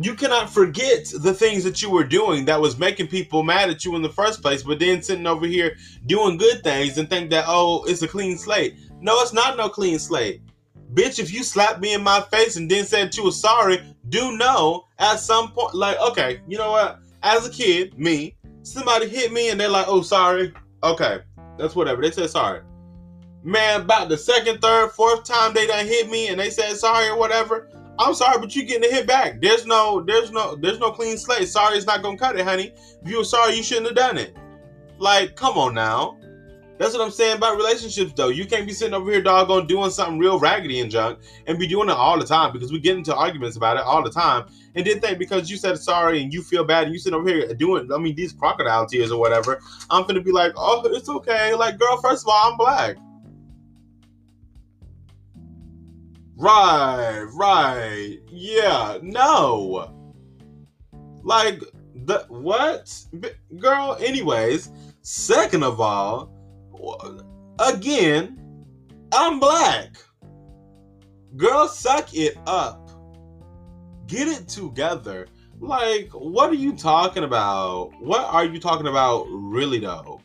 You 0.01 0.15
cannot 0.15 0.49
forget 0.49 1.11
the 1.19 1.33
things 1.33 1.65
that 1.65 1.81
you 1.81 1.89
were 1.89 2.05
doing 2.05 2.45
that 2.45 2.61
was 2.61 2.79
making 2.79 3.07
people 3.07 3.43
mad 3.43 3.69
at 3.69 3.83
you 3.83 3.97
in 3.97 4.01
the 4.01 4.09
first 4.09 4.41
place, 4.41 4.63
but 4.63 4.79
then 4.79 5.01
sitting 5.01 5.27
over 5.27 5.45
here 5.45 5.75
doing 6.05 6.37
good 6.37 6.63
things 6.63 6.97
and 6.97 7.09
think 7.09 7.29
that, 7.31 7.43
oh, 7.47 7.83
it's 7.83 8.01
a 8.01 8.07
clean 8.07 8.37
slate. 8.37 8.77
No, 9.01 9.19
it's 9.19 9.33
not 9.33 9.57
no 9.57 9.67
clean 9.67 9.99
slate. 9.99 10.41
Bitch, 10.93 11.19
if 11.19 11.33
you 11.33 11.43
slapped 11.43 11.81
me 11.81 11.93
in 11.93 12.01
my 12.01 12.21
face 12.31 12.55
and 12.55 12.71
then 12.71 12.85
said 12.85 13.15
you 13.17 13.25
were 13.25 13.31
sorry, 13.31 13.81
do 14.07 14.37
know 14.37 14.85
at 14.99 15.19
some 15.19 15.51
point, 15.51 15.75
like, 15.75 15.99
okay, 15.99 16.39
you 16.47 16.57
know 16.57 16.71
what? 16.71 16.99
As 17.21 17.45
a 17.45 17.51
kid, 17.51 17.99
me, 17.99 18.37
somebody 18.63 19.07
hit 19.07 19.33
me 19.33 19.49
and 19.49 19.59
they're 19.59 19.67
like, 19.67 19.87
oh, 19.89 20.01
sorry. 20.01 20.53
Okay, 20.81 21.19
that's 21.57 21.75
whatever. 21.75 22.01
They 22.01 22.11
said 22.11 22.29
sorry. 22.29 22.61
Man, 23.43 23.81
about 23.81 24.07
the 24.07 24.17
second, 24.17 24.61
third, 24.61 24.91
fourth 24.91 25.25
time 25.25 25.53
they 25.53 25.67
done 25.67 25.85
hit 25.85 26.09
me 26.09 26.29
and 26.29 26.39
they 26.39 26.49
said 26.49 26.77
sorry 26.77 27.09
or 27.09 27.17
whatever. 27.17 27.69
I'm 27.99 28.15
sorry, 28.15 28.39
but 28.39 28.55
you're 28.55 28.65
getting 28.65 28.89
a 28.89 28.93
hit 28.93 29.05
back. 29.05 29.41
There's 29.41 29.65
no, 29.65 30.01
there's 30.01 30.31
no, 30.31 30.55
there's 30.55 30.79
no 30.79 30.91
clean 30.91 31.17
slate. 31.17 31.49
Sorry, 31.49 31.75
it's 31.75 31.85
not 31.85 32.01
gonna 32.01 32.17
cut 32.17 32.39
it, 32.39 32.45
honey. 32.45 32.71
If 33.03 33.09
you 33.09 33.17
were 33.17 33.25
sorry, 33.25 33.55
you 33.55 33.63
shouldn't 33.63 33.87
have 33.87 33.95
done 33.95 34.17
it. 34.17 34.35
Like, 34.97 35.35
come 35.35 35.57
on 35.57 35.73
now. 35.73 36.17
That's 36.77 36.93
what 36.93 37.03
I'm 37.03 37.11
saying 37.11 37.35
about 37.35 37.57
relationships, 37.57 38.13
though. 38.15 38.29
You 38.29 38.45
can't 38.45 38.65
be 38.65 38.71
sitting 38.71 38.93
over 38.93 39.11
here, 39.11 39.21
doggone, 39.21 39.67
doing 39.67 39.91
something 39.91 40.17
real 40.17 40.39
raggedy 40.39 40.79
and 40.79 40.89
junk 40.89 41.19
and 41.45 41.59
be 41.59 41.67
doing 41.67 41.89
it 41.89 41.95
all 41.95 42.17
the 42.17 42.25
time 42.25 42.53
because 42.53 42.71
we 42.71 42.79
get 42.79 42.95
into 42.95 43.13
arguments 43.13 43.57
about 43.57 43.75
it 43.75 43.83
all 43.83 44.01
the 44.01 44.09
time. 44.09 44.45
And 44.75 44.87
then 44.87 45.01
think 45.01 45.19
because 45.19 45.51
you 45.51 45.57
said 45.57 45.77
sorry 45.77 46.23
and 46.23 46.31
you 46.31 46.41
feel 46.41 46.63
bad 46.63 46.85
and 46.85 46.93
you 46.93 46.99
sit 46.99 47.13
over 47.13 47.27
here 47.27 47.53
doing, 47.53 47.91
I 47.91 47.97
mean, 47.97 48.15
these 48.15 48.31
crocodile 48.31 48.85
tears 48.85 49.11
or 49.11 49.19
whatever, 49.19 49.59
I'm 49.89 50.07
gonna 50.07 50.21
be 50.21 50.31
like, 50.31 50.53
oh, 50.55 50.81
it's 50.85 51.09
okay. 51.09 51.53
Like, 51.53 51.77
girl, 51.77 51.97
first 51.97 52.23
of 52.23 52.29
all, 52.29 52.49
I'm 52.49 52.57
black. 52.57 52.95
Right, 56.39 57.25
right. 57.33 58.17
Yeah, 58.29 58.97
no. 59.01 59.93
Like, 61.21 61.59
the 62.05 62.25
what? 62.29 62.89
Girl, 63.59 63.97
anyways, 63.99 64.71
second 65.01 65.63
of 65.63 65.81
all, 65.81 66.31
again, 67.59 68.39
I'm 69.11 69.41
black. 69.41 69.97
Girl, 71.35 71.67
suck 71.67 72.15
it 72.15 72.37
up. 72.47 72.89
Get 74.07 74.29
it 74.29 74.47
together. 74.47 75.27
Like, 75.59 76.09
what 76.13 76.49
are 76.49 76.55
you 76.55 76.71
talking 76.71 77.25
about? 77.25 77.91
What 77.99 78.23
are 78.23 78.45
you 78.45 78.61
talking 78.61 78.87
about, 78.87 79.25
really, 79.29 79.79
though? 79.79 80.21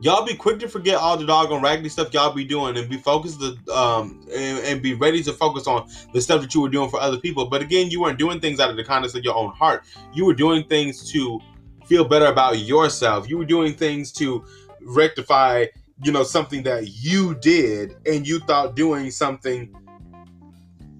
Y'all 0.00 0.26
be 0.26 0.34
quick 0.34 0.58
to 0.58 0.68
forget 0.68 0.96
all 0.96 1.16
the 1.16 1.24
doggone 1.24 1.62
raggedy 1.62 1.88
stuff 1.88 2.12
y'all 2.12 2.32
be 2.32 2.44
doing 2.44 2.76
and 2.76 2.88
be 2.88 2.98
focused 2.98 3.40
to, 3.40 3.56
um 3.72 4.20
and, 4.34 4.58
and 4.58 4.82
be 4.82 4.92
ready 4.92 5.22
to 5.22 5.32
focus 5.32 5.66
on 5.66 5.88
the 6.12 6.20
stuff 6.20 6.42
that 6.42 6.54
you 6.54 6.60
were 6.60 6.68
doing 6.68 6.90
for 6.90 7.00
other 7.00 7.18
people. 7.18 7.46
But 7.46 7.62
again, 7.62 7.90
you 7.90 8.02
weren't 8.02 8.18
doing 8.18 8.38
things 8.38 8.60
out 8.60 8.68
of 8.68 8.76
the 8.76 8.84
kindness 8.84 9.14
of 9.14 9.24
your 9.24 9.34
own 9.34 9.52
heart. 9.52 9.84
You 10.12 10.26
were 10.26 10.34
doing 10.34 10.64
things 10.64 11.10
to 11.12 11.40
feel 11.86 12.04
better 12.04 12.26
about 12.26 12.58
yourself. 12.58 13.28
You 13.28 13.38
were 13.38 13.46
doing 13.46 13.74
things 13.74 14.12
to 14.12 14.44
rectify, 14.82 15.66
you 16.02 16.12
know, 16.12 16.24
something 16.24 16.62
that 16.64 16.88
you 16.88 17.34
did 17.36 17.96
and 18.04 18.26
you 18.26 18.40
thought 18.40 18.76
doing 18.76 19.10
something 19.10 19.74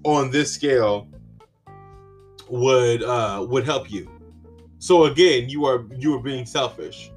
on 0.03 0.31
this 0.31 0.51
scale 0.53 1.07
would 2.49 3.03
uh 3.03 3.45
would 3.47 3.65
help 3.65 3.91
you. 3.91 4.09
So 4.79 5.05
again, 5.05 5.49
you 5.49 5.65
are 5.65 5.85
you 5.97 6.15
are 6.15 6.19
being 6.19 6.45
selfish. 6.45 7.11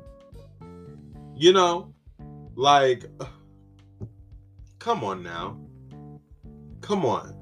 You 1.40 1.54
know, 1.54 1.94
like 2.54 3.06
come 4.78 5.02
on 5.02 5.22
now. 5.22 5.58
Come 6.82 7.06
on. 7.06 7.34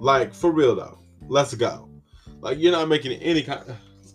Like 0.00 0.34
for 0.34 0.50
real 0.50 0.74
though. 0.74 0.98
Let's 1.28 1.54
go. 1.54 1.88
Like 2.40 2.58
you're 2.58 2.72
not 2.72 2.88
making 2.88 3.12
any 3.22 3.42
kind 3.42 3.62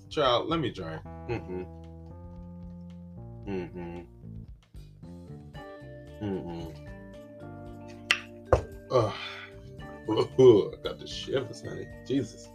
child, 0.09 0.49
let 0.49 0.59
me 0.59 0.69
drink. 0.69 1.01
Mm-hmm. 1.29 1.63
Mm-hmm. 3.49 3.99
Mm-hmm. 6.21 6.69
Oh, 8.91 9.15
I 10.11 10.83
got 10.83 10.99
the 10.99 11.07
shivers, 11.07 11.63
honey. 11.65 11.87
Jesus. 12.05 12.49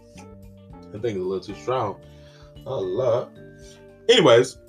I 0.93 0.99
think 0.99 1.17
a 1.17 1.21
little 1.21 1.39
too 1.39 1.55
strong. 1.55 1.99
Oh, 2.67 2.79
Lord. 2.79 3.29
Anyways, 4.07 4.59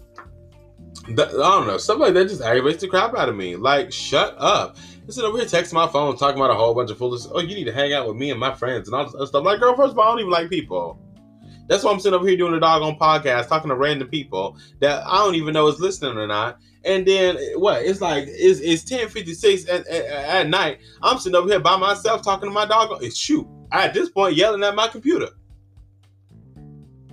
I 1.09 1.15
don't 1.15 1.67
know. 1.67 1.79
Stuff 1.79 1.99
like 1.99 2.15
that 2.15 2.29
just 2.29 2.43
aggravates 2.43 2.81
the 2.81 2.89
crap 2.89 3.15
out 3.17 3.29
of 3.29 3.37
me. 3.37 3.57
Like, 3.57 3.93
shut 3.93 4.35
up. 4.39 4.77
Listen 5.07 5.25
over 5.25 5.39
here 5.39 5.47
texting 5.47 5.73
my 5.73 5.89
phone, 5.89 6.17
talking 6.17 6.41
about 6.41 6.51
a 6.51 6.55
whole 6.55 6.75
bunch 6.75 6.91
of 6.91 6.99
foolishness. 6.99 7.33
Oh, 7.35 7.41
you 7.41 7.55
need 7.55 7.65
to 7.65 7.73
hang 7.73 7.93
out 7.93 8.07
with 8.07 8.17
me 8.17 8.31
and 8.31 8.39
my 8.39 8.55
friends 8.55 8.87
and 8.87 8.95
all 8.95 9.05
this 9.05 9.15
other 9.15 9.27
stuff. 9.27 9.45
Like, 9.45 9.61
girl, 9.61 9.75
first 9.75 9.93
of 9.93 9.99
all, 9.99 10.05
I 10.05 10.11
don't 10.11 10.21
even 10.21 10.31
like 10.31 10.51
people. 10.51 11.01
That's 11.67 11.85
why 11.85 11.93
I'm 11.93 12.01
sitting 12.01 12.19
over 12.19 12.27
here 12.27 12.37
doing 12.37 12.55
a 12.55 12.61
doggone 12.61 12.99
podcast, 12.99 13.49
talking 13.49 13.71
to 13.71 13.77
random 13.77 14.09
people 14.09 14.57
that 14.81 15.07
I 15.07 15.19
don't 15.19 15.37
even 15.37 15.55
know 15.55 15.69
is 15.69 15.81
listening 15.81 16.19
or 16.19 16.27
not. 16.27 16.59
And 16.85 17.07
then 17.07 17.37
what? 17.57 17.83
It's 17.85 18.01
like 18.01 18.25
it's 18.27 18.61
it's 18.61 18.83
10:56 18.85 19.69
at, 19.69 19.87
at, 19.87 20.05
at 20.07 20.49
night. 20.49 20.79
I'm 21.03 21.19
sitting 21.19 21.37
over 21.37 21.49
here 21.49 21.61
by 21.61 21.77
myself 21.77 22.23
talking 22.23 22.49
to 22.49 22.53
my 22.53 22.67
dog. 22.67 23.03
It's 23.03 23.17
shoot. 23.17 23.47
At 23.73 23.95
this 23.95 24.11
point, 24.11 24.35
yelling 24.37 24.63
at 24.65 24.75
my 24.75 24.89
computer. 24.89 25.29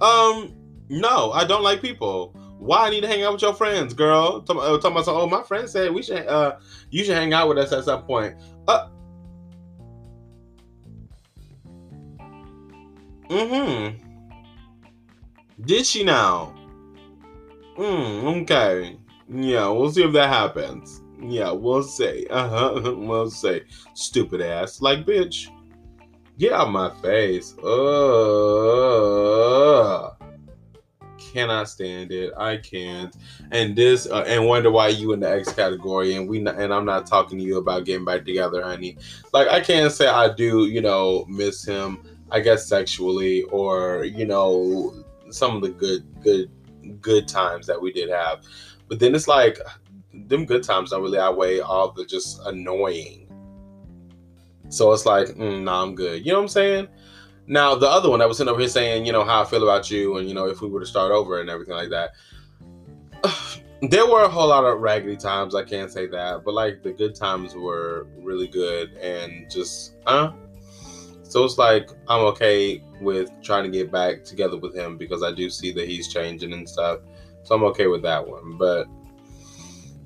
Um, 0.01 0.55
no, 0.89 1.31
I 1.31 1.45
don't 1.45 1.63
like 1.63 1.81
people. 1.81 2.35
Why 2.59 2.87
I 2.87 2.89
need 2.89 3.01
to 3.01 3.07
hang 3.07 3.23
out 3.23 3.33
with 3.33 3.41
your 3.41 3.53
friends, 3.53 3.93
girl? 3.93 4.41
Talking, 4.41 4.61
uh, 4.61 4.77
talking 4.77 4.91
about, 4.91 5.07
oh, 5.07 5.27
my 5.27 5.43
friend 5.43 5.69
said 5.69 5.93
we 5.93 6.01
should, 6.01 6.25
uh, 6.27 6.57
you 6.89 7.03
should 7.03 7.15
hang 7.15 7.33
out 7.33 7.47
with 7.49 7.57
us 7.57 7.71
at 7.71 7.83
some 7.83 8.03
point. 8.03 8.35
Uh, 8.67 8.89
mm-hmm. 13.29 13.97
Did 15.61 15.85
she 15.85 16.03
now? 16.03 16.55
Hmm, 17.75 18.27
okay. 18.41 18.97
Yeah, 19.29 19.67
we'll 19.69 19.91
see 19.91 20.03
if 20.03 20.13
that 20.13 20.29
happens. 20.29 21.01
Yeah, 21.21 21.51
we'll 21.51 21.83
see. 21.83 22.25
Uh-huh. 22.29 22.95
we'll 22.97 23.29
see. 23.29 23.61
Stupid 23.93 24.41
ass. 24.41 24.81
Like, 24.81 25.05
bitch. 25.05 25.49
Get 26.37 26.53
out 26.53 26.71
my 26.71 26.89
face. 27.01 27.55
Ugh. 27.63 27.67
I 31.37 31.41
cannot 31.41 31.69
stand 31.69 32.11
it. 32.11 32.33
I 32.35 32.57
can't. 32.57 33.15
And 33.51 33.75
this, 33.75 34.07
uh, 34.07 34.23
and 34.25 34.47
wonder 34.47 34.71
why 34.71 34.87
you 34.87 35.13
in 35.13 35.19
the 35.19 35.29
X 35.29 35.53
category. 35.53 36.15
And 36.15 36.27
we, 36.27 36.39
not, 36.39 36.55
and 36.55 36.73
I'm 36.73 36.85
not 36.85 37.05
talking 37.05 37.37
to 37.37 37.43
you 37.43 37.57
about 37.59 37.85
getting 37.85 38.05
back 38.05 38.25
together, 38.25 38.63
honey. 38.63 38.97
Like 39.33 39.47
I 39.47 39.61
can't 39.61 39.91
say 39.91 40.07
I 40.07 40.33
do, 40.33 40.65
you 40.65 40.81
know, 40.81 41.25
miss 41.29 41.63
him. 41.63 41.99
I 42.31 42.39
guess 42.39 42.67
sexually, 42.67 43.43
or 43.43 44.03
you 44.03 44.25
know, 44.25 44.95
some 45.29 45.55
of 45.55 45.61
the 45.61 45.69
good 45.69 46.03
good 46.23 46.49
good 47.01 47.27
times 47.27 47.67
that 47.67 47.79
we 47.79 47.93
did 47.93 48.09
have. 48.09 48.43
But 48.87 48.99
then 48.99 49.13
it's 49.13 49.27
like 49.27 49.59
them 50.11 50.45
good 50.45 50.63
times 50.63 50.89
don't 50.89 51.03
really 51.03 51.19
outweigh 51.19 51.59
all 51.59 51.91
the 51.91 52.03
just 52.03 52.41
annoying. 52.45 53.27
So 54.69 54.91
it's 54.91 55.05
like, 55.05 55.27
mm, 55.27 55.63
nah, 55.63 55.83
I'm 55.83 55.93
good. 55.93 56.25
You 56.25 56.31
know 56.31 56.39
what 56.39 56.45
I'm 56.45 56.49
saying? 56.49 56.87
Now 57.47 57.75
the 57.75 57.87
other 57.87 58.09
one 58.09 58.19
that 58.19 58.27
was 58.27 58.37
sitting 58.37 58.51
over 58.51 58.59
here 58.59 58.69
saying, 58.69 59.05
you 59.05 59.13
know, 59.13 59.23
how 59.23 59.41
I 59.41 59.45
feel 59.45 59.63
about 59.63 59.89
you, 59.89 60.17
and 60.17 60.27
you 60.27 60.35
know, 60.35 60.47
if 60.47 60.61
we 60.61 60.67
were 60.67 60.81
to 60.81 60.85
start 60.85 61.11
over 61.11 61.39
and 61.39 61.49
everything 61.49 61.75
like 61.75 61.89
that. 61.89 62.11
there 63.81 64.05
were 64.05 64.23
a 64.23 64.29
whole 64.29 64.49
lot 64.49 64.65
of 64.65 64.79
raggedy 64.79 65.15
times. 65.15 65.55
I 65.55 65.63
can't 65.63 65.91
say 65.91 66.07
that, 66.07 66.43
but 66.43 66.53
like 66.53 66.83
the 66.83 66.91
good 66.91 67.15
times 67.15 67.55
were 67.55 68.07
really 68.19 68.47
good, 68.47 68.93
and 68.97 69.49
just, 69.49 69.95
uh. 70.05 70.31
So 71.23 71.43
it's 71.43 71.57
like 71.57 71.89
I'm 72.07 72.21
okay 72.27 72.81
with 73.01 73.31
trying 73.41 73.63
to 73.65 73.69
get 73.69 73.91
back 73.91 74.23
together 74.23 74.57
with 74.57 74.73
him 74.75 74.97
because 74.97 75.23
I 75.23 75.33
do 75.33 75.49
see 75.49 75.73
that 75.73 75.87
he's 75.87 76.11
changing 76.11 76.53
and 76.53 76.67
stuff. 76.67 76.99
So 77.43 77.55
I'm 77.55 77.63
okay 77.65 77.87
with 77.87 78.01
that 78.03 78.25
one. 78.25 78.57
But 78.57 78.87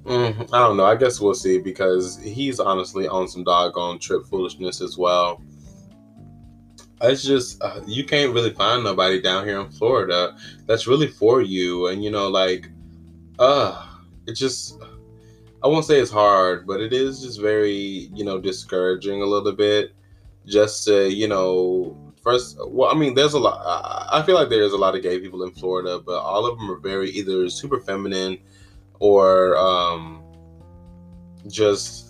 mm, 0.03 0.49
I 0.51 0.59
don't 0.59 0.77
know. 0.77 0.85
I 0.85 0.95
guess 0.95 1.19
we'll 1.19 1.35
see 1.35 1.59
because 1.59 2.17
he's 2.17 2.59
honestly 2.59 3.07
on 3.07 3.27
some 3.27 3.43
doggone 3.43 3.99
trip 3.99 4.25
foolishness 4.25 4.81
as 4.81 4.97
well. 4.97 5.43
It's 7.01 7.23
just 7.23 7.61
uh, 7.63 7.81
you 7.85 8.03
can't 8.03 8.33
really 8.33 8.51
find 8.51 8.83
nobody 8.83 9.21
down 9.21 9.45
here 9.45 9.59
in 9.59 9.71
Florida 9.71 10.37
that's 10.67 10.87
really 10.87 11.07
for 11.07 11.41
you, 11.41 11.87
and 11.87 12.03
you 12.03 12.11
know, 12.11 12.27
like, 12.27 12.69
uh, 13.39 13.87
it 14.27 14.33
just. 14.33 14.77
I 15.63 15.67
won't 15.67 15.85
say 15.85 15.99
it's 15.99 16.09
hard, 16.09 16.65
but 16.65 16.81
it 16.81 16.91
is 16.91 17.21
just 17.21 17.39
very, 17.39 18.09
you 18.15 18.25
know, 18.25 18.39
discouraging 18.39 19.21
a 19.21 19.25
little 19.25 19.51
bit. 19.51 19.93
Just 20.47 20.85
to, 20.85 21.07
you 21.07 21.27
know, 21.27 22.11
first 22.21 22.57
well 22.67 22.91
i 22.91 22.97
mean 22.97 23.13
there's 23.15 23.33
a 23.33 23.39
lot 23.39 23.61
i 24.11 24.21
feel 24.23 24.35
like 24.35 24.49
there's 24.49 24.73
a 24.73 24.77
lot 24.77 24.95
of 24.95 25.01
gay 25.01 25.19
people 25.19 25.43
in 25.43 25.51
florida 25.51 25.99
but 25.99 26.19
all 26.19 26.45
of 26.45 26.57
them 26.57 26.69
are 26.69 26.77
very 26.77 27.09
either 27.11 27.49
super 27.49 27.79
feminine 27.79 28.37
or 28.99 29.57
um 29.57 30.23
just 31.47 32.09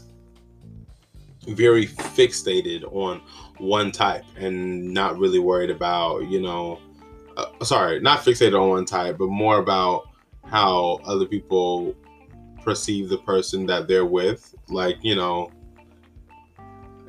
very 1.48 1.88
fixated 1.88 2.84
on 2.94 3.22
one 3.62 3.92
type 3.92 4.26
and 4.38 4.94
not 4.94 5.18
really 5.18 5.40
worried 5.40 5.70
about 5.70 6.28
you 6.28 6.42
know 6.42 6.80
uh, 7.38 7.46
sorry 7.64 8.00
not 8.00 8.20
fixated 8.20 8.60
on 8.60 8.70
one 8.70 8.86
type 8.86 9.18
but 9.18 9.28
more 9.28 9.60
about 9.60 10.10
how 10.46 11.00
other 11.06 11.26
people 11.26 11.96
perceive 12.64 13.08
the 13.10 13.18
person 13.20 13.66
that 13.66 13.88
they're 13.88 14.06
with 14.06 14.56
like 14.70 14.98
you 15.04 15.16
know 15.16 15.52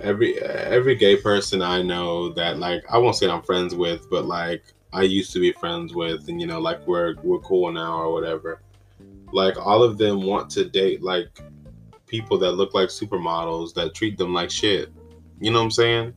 every 0.02 0.38
every 0.40 0.94
gay 0.94 1.16
person 1.16 1.62
I 1.62 1.82
know 1.82 2.30
that 2.30 2.58
like 2.58 2.84
I 2.90 2.98
won't 2.98 3.16
say 3.16 3.28
I'm 3.28 3.42
friends 3.42 3.74
with, 3.74 4.08
but 4.10 4.26
like 4.26 4.64
I 4.92 5.02
used 5.02 5.32
to 5.32 5.40
be 5.40 5.52
friends 5.52 5.94
with, 5.94 6.28
and 6.28 6.40
you 6.40 6.46
know, 6.46 6.60
like 6.60 6.86
we're 6.86 7.14
we're 7.22 7.38
cool 7.38 7.72
now 7.72 7.96
or 7.96 8.12
whatever. 8.12 8.60
Like 9.32 9.56
all 9.56 9.82
of 9.82 9.96
them 9.96 10.22
want 10.22 10.50
to 10.50 10.64
date 10.64 11.02
like 11.02 11.40
people 12.06 12.36
that 12.38 12.52
look 12.52 12.74
like 12.74 12.90
supermodels 12.90 13.72
that 13.74 13.94
treat 13.94 14.18
them 14.18 14.34
like 14.34 14.50
shit. 14.50 14.92
You 15.40 15.50
know 15.50 15.58
what 15.58 15.64
I'm 15.64 15.70
saying? 15.70 16.14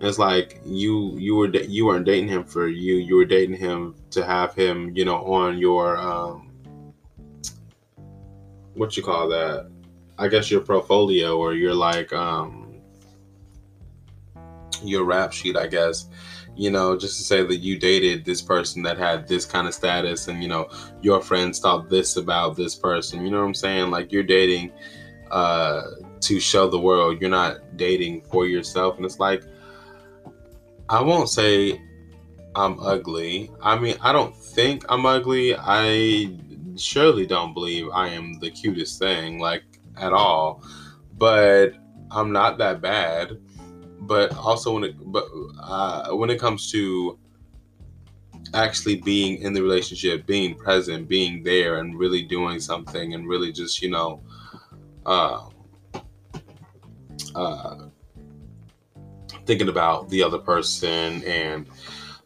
It's 0.00 0.18
like 0.18 0.60
you 0.64 1.16
you 1.18 1.34
were 1.36 1.48
you 1.48 1.86
weren't 1.86 2.04
dating 2.04 2.28
him 2.28 2.44
for 2.44 2.68
you. 2.68 2.96
You 2.96 3.16
were 3.16 3.24
dating 3.24 3.56
him 3.56 3.94
to 4.10 4.24
have 4.24 4.54
him, 4.54 4.92
you 4.94 5.04
know, 5.04 5.24
on 5.24 5.58
your 5.58 5.96
um, 5.96 6.50
what 8.74 8.96
you 8.96 9.02
call 9.02 9.28
that? 9.28 9.70
I 10.18 10.28
guess 10.28 10.50
your 10.50 10.60
portfolio 10.60 11.38
or 11.38 11.54
your 11.54 11.74
like 11.74 12.12
um 12.12 12.74
your 14.82 15.04
rap 15.04 15.32
sheet, 15.32 15.56
I 15.56 15.66
guess. 15.66 16.08
You 16.54 16.70
know, 16.70 16.96
just 16.96 17.18
to 17.18 17.24
say 17.24 17.42
that 17.42 17.56
you 17.56 17.78
dated 17.78 18.24
this 18.24 18.40
person 18.40 18.82
that 18.82 18.96
had 18.96 19.28
this 19.28 19.44
kind 19.44 19.66
of 19.66 19.74
status, 19.74 20.28
and 20.28 20.42
you 20.42 20.48
know, 20.48 20.68
your 21.02 21.20
friends 21.20 21.58
thought 21.58 21.88
this 21.88 22.16
about 22.16 22.56
this 22.56 22.74
person. 22.74 23.24
You 23.24 23.30
know 23.30 23.40
what 23.40 23.46
I'm 23.46 23.54
saying? 23.54 23.90
Like 23.90 24.10
you're 24.12 24.22
dating 24.22 24.72
uh, 25.30 25.82
to 26.20 26.40
show 26.40 26.68
the 26.68 26.78
world. 26.78 27.20
You're 27.20 27.30
not 27.30 27.76
dating 27.76 28.22
for 28.22 28.46
yourself, 28.46 28.96
and 28.96 29.04
it's 29.04 29.18
like 29.18 29.42
I 30.88 31.02
won't 31.02 31.28
say 31.28 31.80
I'm 32.54 32.78
ugly. 32.80 33.50
I 33.62 33.78
mean, 33.78 33.96
I 34.00 34.12
don't 34.12 34.36
think 34.36 34.84
I'm 34.88 35.06
ugly. 35.06 35.54
I 35.56 36.36
surely 36.76 37.26
don't 37.26 37.54
believe 37.54 37.88
I 37.92 38.08
am 38.08 38.38
the 38.40 38.50
cutest 38.50 38.98
thing, 38.98 39.38
like 39.38 39.64
at 39.96 40.12
all. 40.12 40.62
But 41.18 41.74
I'm 42.10 42.32
not 42.32 42.58
that 42.58 42.80
bad 42.80 43.38
but 44.06 44.36
also 44.36 44.74
when 44.74 44.84
it 44.84 44.94
but 45.12 45.26
uh, 45.60 46.10
when 46.10 46.30
it 46.30 46.38
comes 46.38 46.70
to 46.70 47.18
actually 48.54 48.96
being 48.96 49.38
in 49.42 49.52
the 49.52 49.62
relationship, 49.62 50.26
being 50.26 50.54
present, 50.54 51.08
being 51.08 51.42
there, 51.42 51.78
and 51.78 51.98
really 51.98 52.22
doing 52.22 52.60
something, 52.60 53.14
and 53.14 53.28
really 53.28 53.52
just 53.52 53.82
you 53.82 53.90
know, 53.90 54.22
uh, 55.04 55.48
uh, 57.34 57.86
thinking 59.46 59.68
about 59.68 60.08
the 60.08 60.22
other 60.22 60.38
person 60.38 61.22
and 61.24 61.66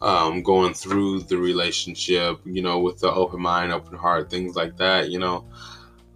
um, 0.01 0.43
going 0.43 0.75
through 0.75 1.21
the 1.21 1.37
relationship, 1.37 2.41
you 2.45 2.63
know, 2.63 2.79
with 2.79 3.01
the 3.01 3.11
open 3.13 3.41
mind, 3.41 3.73
open 3.73 3.97
heart, 3.97 4.31
things 4.31 4.57
like 4.57 4.77
that. 4.79 5.11
You 5.11 5.19
know, 5.19 5.45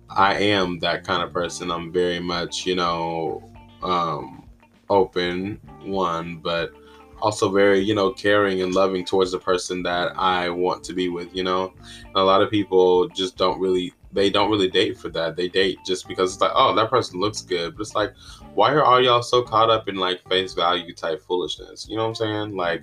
I 0.09 0.35
am 0.39 0.79
that 0.81 1.05
kind 1.05 1.23
of 1.23 1.33
person. 1.33 1.71
I'm 1.71 1.93
very 1.93 2.21
much, 2.21 2.67
you 2.67 2.75
know. 2.75 3.51
Um, 3.83 4.45
open 4.89 5.61
one, 5.83 6.37
but 6.37 6.73
also 7.21 7.51
very, 7.51 7.81
you 7.81 7.95
know, 7.95 8.13
caring 8.13 8.63
and 8.63 8.75
loving 8.75 9.05
towards 9.05 9.33
the 9.33 9.39
person 9.39 9.83
that 9.83 10.13
I 10.19 10.49
want 10.51 10.85
to 10.85 10.93
be 10.93 11.09
with, 11.09 11.35
you 11.35 11.43
know. 11.43 11.73
And 12.07 12.17
a 12.17 12.23
lot 12.23 12.43
of 12.43 12.51
people 12.51 13.09
just 13.09 13.37
don't 13.37 13.61
really 13.61 13.93
they 14.13 14.31
don't 14.31 14.51
really 14.51 14.71
date 14.71 14.97
for 14.97 15.09
that. 15.09 15.35
They 15.35 15.49
date 15.49 15.79
just 15.85 16.07
because 16.07 16.33
it's 16.33 16.41
like, 16.41 16.53
oh, 16.55 16.73
that 16.77 16.89
person 16.89 17.21
looks 17.21 17.43
good. 17.43 17.75
But 17.75 17.81
it's 17.81 17.97
like, 17.97 18.13
why 18.55 18.73
are 18.73 18.85
all 18.85 19.03
y'all 19.03 19.23
so 19.23 19.43
caught 19.43 19.71
up 19.71 19.89
in 19.89 19.97
like 19.97 20.27
face 20.29 20.55
value 20.55 20.95
type 20.95 21.23
foolishness? 21.23 21.87
You 21.89 21.97
know 21.97 22.03
what 22.03 22.09
I'm 22.09 22.15
saying? 22.15 22.57
Like 22.57 22.83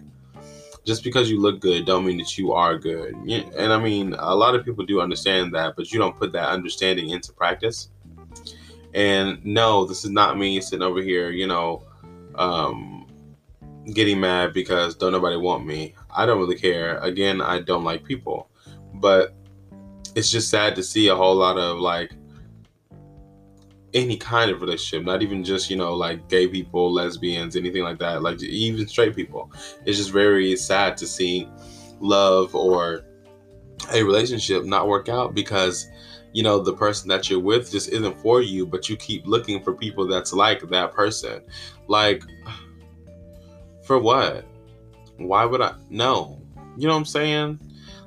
just 0.84 1.04
because 1.04 1.30
you 1.30 1.40
look 1.40 1.60
good 1.60 1.86
don't 1.86 2.06
mean 2.06 2.18
that 2.18 2.38
you 2.38 2.52
are 2.54 2.78
good. 2.78 3.14
And 3.16 3.72
I 3.72 3.80
mean, 3.80 4.16
a 4.18 4.36
lot 4.36 4.56
of 4.56 4.66
people 4.66 4.86
do 4.86 5.00
understand 5.00 5.54
that, 5.54 5.76
but 5.76 5.92
you 5.92 6.00
don't 6.00 6.18
put 6.18 6.32
that 6.34 6.50
understanding 6.50 7.10
into 7.10 7.32
practice. 7.32 7.90
And 8.94 9.44
no, 9.46 9.86
this 9.86 10.04
is 10.04 10.10
not 10.10 10.38
me 10.38 10.60
sitting 10.60 10.84
over 10.84 11.02
here, 11.02 11.30
you 11.30 11.48
know, 11.48 11.84
um, 12.36 13.08
getting 13.94 14.20
mad 14.20 14.54
because 14.54 14.96
don't 14.96 15.12
nobody 15.12 15.38
want 15.38 15.66
me. 15.66 15.94
I 16.10 16.26
don't 16.26 16.40
really 16.40 16.58
care. 16.58 16.98
Again, 16.98 17.42
I 17.42 17.62
don't 17.62 17.84
like 17.84 18.04
people, 18.04 18.50
but 18.96 19.34
it's 20.16 20.30
just 20.30 20.50
sad 20.50 20.76
to 20.76 20.84
see 20.84 21.08
a 21.08 21.16
whole 21.16 21.36
lot 21.36 21.58
of 21.58 21.80
like 21.80 22.12
any 23.94 24.18
kind 24.18 24.50
of 24.52 24.62
relationship, 24.62 25.06
not 25.06 25.22
even 25.22 25.44
just, 25.44 25.70
you 25.70 25.76
know, 25.76 25.94
like 25.94 26.30
gay 26.30 26.48
people, 26.48 26.92
lesbians, 26.92 27.56
anything 27.56 27.84
like 27.84 28.00
that, 28.00 28.22
like 28.22 28.42
even 28.42 28.88
straight 28.88 29.16
people. 29.16 29.52
It's 29.86 29.98
just 29.98 30.12
very 30.12 30.56
sad 30.56 30.98
to 30.98 31.08
see 31.08 31.48
love 32.00 32.56
or 32.56 33.06
a 33.92 34.04
relationship 34.04 34.64
not 34.66 34.88
work 34.88 35.10
out 35.10 35.34
because 35.34 35.90
you 36.34 36.44
know 36.44 36.60
the 36.60 36.74
person 36.74 37.08
that 37.10 37.30
you're 37.30 37.40
with 37.40 37.72
just 37.72 37.90
isn't 37.90 38.20
for 38.22 38.42
you 38.42 38.66
but 38.66 38.88
you 38.88 38.96
keep 38.96 39.26
looking 39.26 39.62
for 39.62 39.74
people 39.74 40.08
that's 40.08 40.34
like 40.34 40.62
that 40.70 40.94
person. 40.94 41.42
Like 41.88 42.24
for 43.84 44.00
what? 44.00 44.46
Why 45.18 45.46
would 45.46 45.62
i? 45.62 45.76
No. 45.90 46.42
You 46.78 46.88
know 46.88 46.94
what 46.94 47.00
i'm 47.00 47.06
saying? 47.06 47.60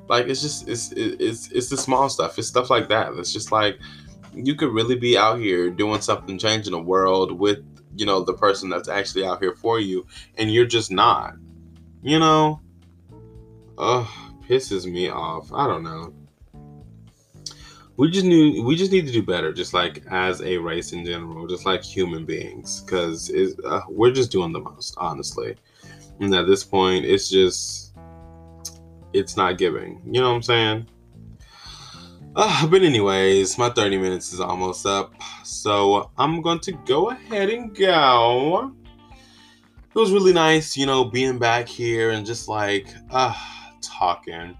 Like 0.07 0.27
it's 0.27 0.41
just 0.41 0.67
it's 0.67 0.91
it's 0.91 1.51
it's 1.51 1.69
the 1.69 1.77
small 1.77 2.09
stuff. 2.09 2.37
It's 2.37 2.47
stuff 2.47 2.69
like 2.69 2.89
that. 2.89 3.13
It's 3.13 3.33
just 3.33 3.51
like 3.51 3.79
you 4.35 4.55
could 4.55 4.71
really 4.71 4.95
be 4.95 5.17
out 5.17 5.39
here 5.39 5.69
doing 5.69 6.01
something 6.01 6.37
changing 6.37 6.71
the 6.71 6.79
world 6.79 7.31
with 7.31 7.59
you 7.95 8.05
know 8.05 8.23
the 8.23 8.33
person 8.33 8.69
that's 8.69 8.89
actually 8.89 9.25
out 9.25 9.41
here 9.41 9.55
for 9.55 9.79
you 9.79 10.05
and 10.37 10.51
you're 10.53 10.65
just 10.65 10.91
not 10.91 11.35
you 12.05 12.19
know? 12.19 12.61
Ugh, 13.79 14.07
pisses 14.47 14.85
me 14.85 15.09
off. 15.09 15.51
I 15.51 15.67
don't 15.67 15.83
know. 15.83 16.13
We 17.97 18.11
just 18.11 18.25
need 18.25 18.63
we 18.63 18.75
just 18.75 18.91
need 18.91 19.07
to 19.07 19.11
do 19.11 19.23
better 19.23 19.51
just 19.51 19.73
like 19.73 20.03
as 20.11 20.41
a 20.41 20.57
race 20.57 20.91
in 20.91 21.05
general 21.05 21.47
just 21.47 21.65
like 21.65 21.81
human 21.81 22.25
beings 22.25 22.81
because 22.81 23.31
uh, 23.65 23.81
we're 23.89 24.11
just 24.11 24.31
doing 24.31 24.51
the 24.51 24.59
most 24.59 24.95
honestly. 24.97 25.55
And 26.19 26.33
at 26.35 26.45
this 26.45 26.63
point 26.63 27.05
it's 27.05 27.29
just 27.29 27.95
it's 29.13 29.35
not 29.35 29.57
giving. 29.57 30.01
You 30.05 30.21
know 30.21 30.29
what 30.29 30.35
i'm 30.35 30.41
saying 30.43 30.87
uh, 32.35 32.67
but 32.67 32.81
anyways 32.83 33.57
my 33.57 33.69
30 33.69 33.97
minutes 33.97 34.33
is 34.33 34.39
almost 34.39 34.85
up 34.85 35.13
so 35.43 36.09
i'm 36.17 36.41
going 36.41 36.59
to 36.59 36.71
go 36.85 37.09
ahead 37.11 37.49
and 37.49 37.75
go 37.75 38.71
it 39.11 39.97
was 39.99 40.11
really 40.11 40.33
nice 40.33 40.75
you 40.75 40.85
know 40.85 41.05
being 41.05 41.37
back 41.37 41.67
here 41.67 42.11
and 42.11 42.25
just 42.25 42.47
like 42.47 42.87
uh 43.11 43.33
talking 43.81 44.55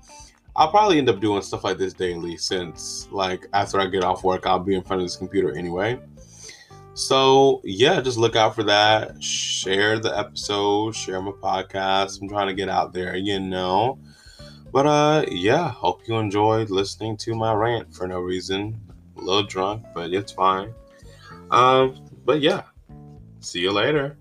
I'll 0.57 0.69
probably 0.69 0.97
end 0.97 1.09
up 1.09 1.19
doing 1.19 1.41
stuff 1.41 1.65
like 1.65 1.77
this 1.77 1.93
daily 1.93 2.37
since, 2.37 3.09
like, 3.11 3.45
after 3.51 3.79
I 3.81 3.87
get 3.87 4.05
off 4.05 4.23
work, 4.23 4.47
I'll 4.47 4.59
be 4.59 4.73
in 4.73 4.83
front 4.83 5.01
of 5.01 5.05
this 5.05 5.17
computer 5.17 5.51
anyway. 5.57 5.99
So, 6.93 7.59
yeah, 7.65 7.99
just 7.99 8.17
look 8.17 8.37
out 8.37 8.55
for 8.55 8.63
that. 8.63 9.21
Share 9.21 9.99
the 9.99 10.17
episode, 10.17 10.95
share 10.95 11.21
my 11.21 11.31
podcast. 11.31 12.21
I'm 12.21 12.29
trying 12.29 12.47
to 12.47 12.53
get 12.53 12.69
out 12.69 12.93
there, 12.93 13.17
you 13.17 13.37
know. 13.37 13.99
But 14.75 14.87
uh, 14.87 15.25
yeah, 15.31 15.69
hope 15.71 16.05
you 16.05 16.17
enjoyed 16.17 16.69
listening 16.69 17.15
to 17.23 17.33
my 17.33 17.53
rant 17.53 17.95
for 17.95 18.09
no 18.09 18.19
reason. 18.19 18.77
A 19.15 19.21
little 19.21 19.43
drunk, 19.43 19.85
but 19.93 20.13
it's 20.13 20.33
fine. 20.33 20.73
Um, 21.49 21.95
but 22.25 22.41
yeah, 22.41 22.63
see 23.39 23.61
you 23.61 23.71
later. 23.71 24.17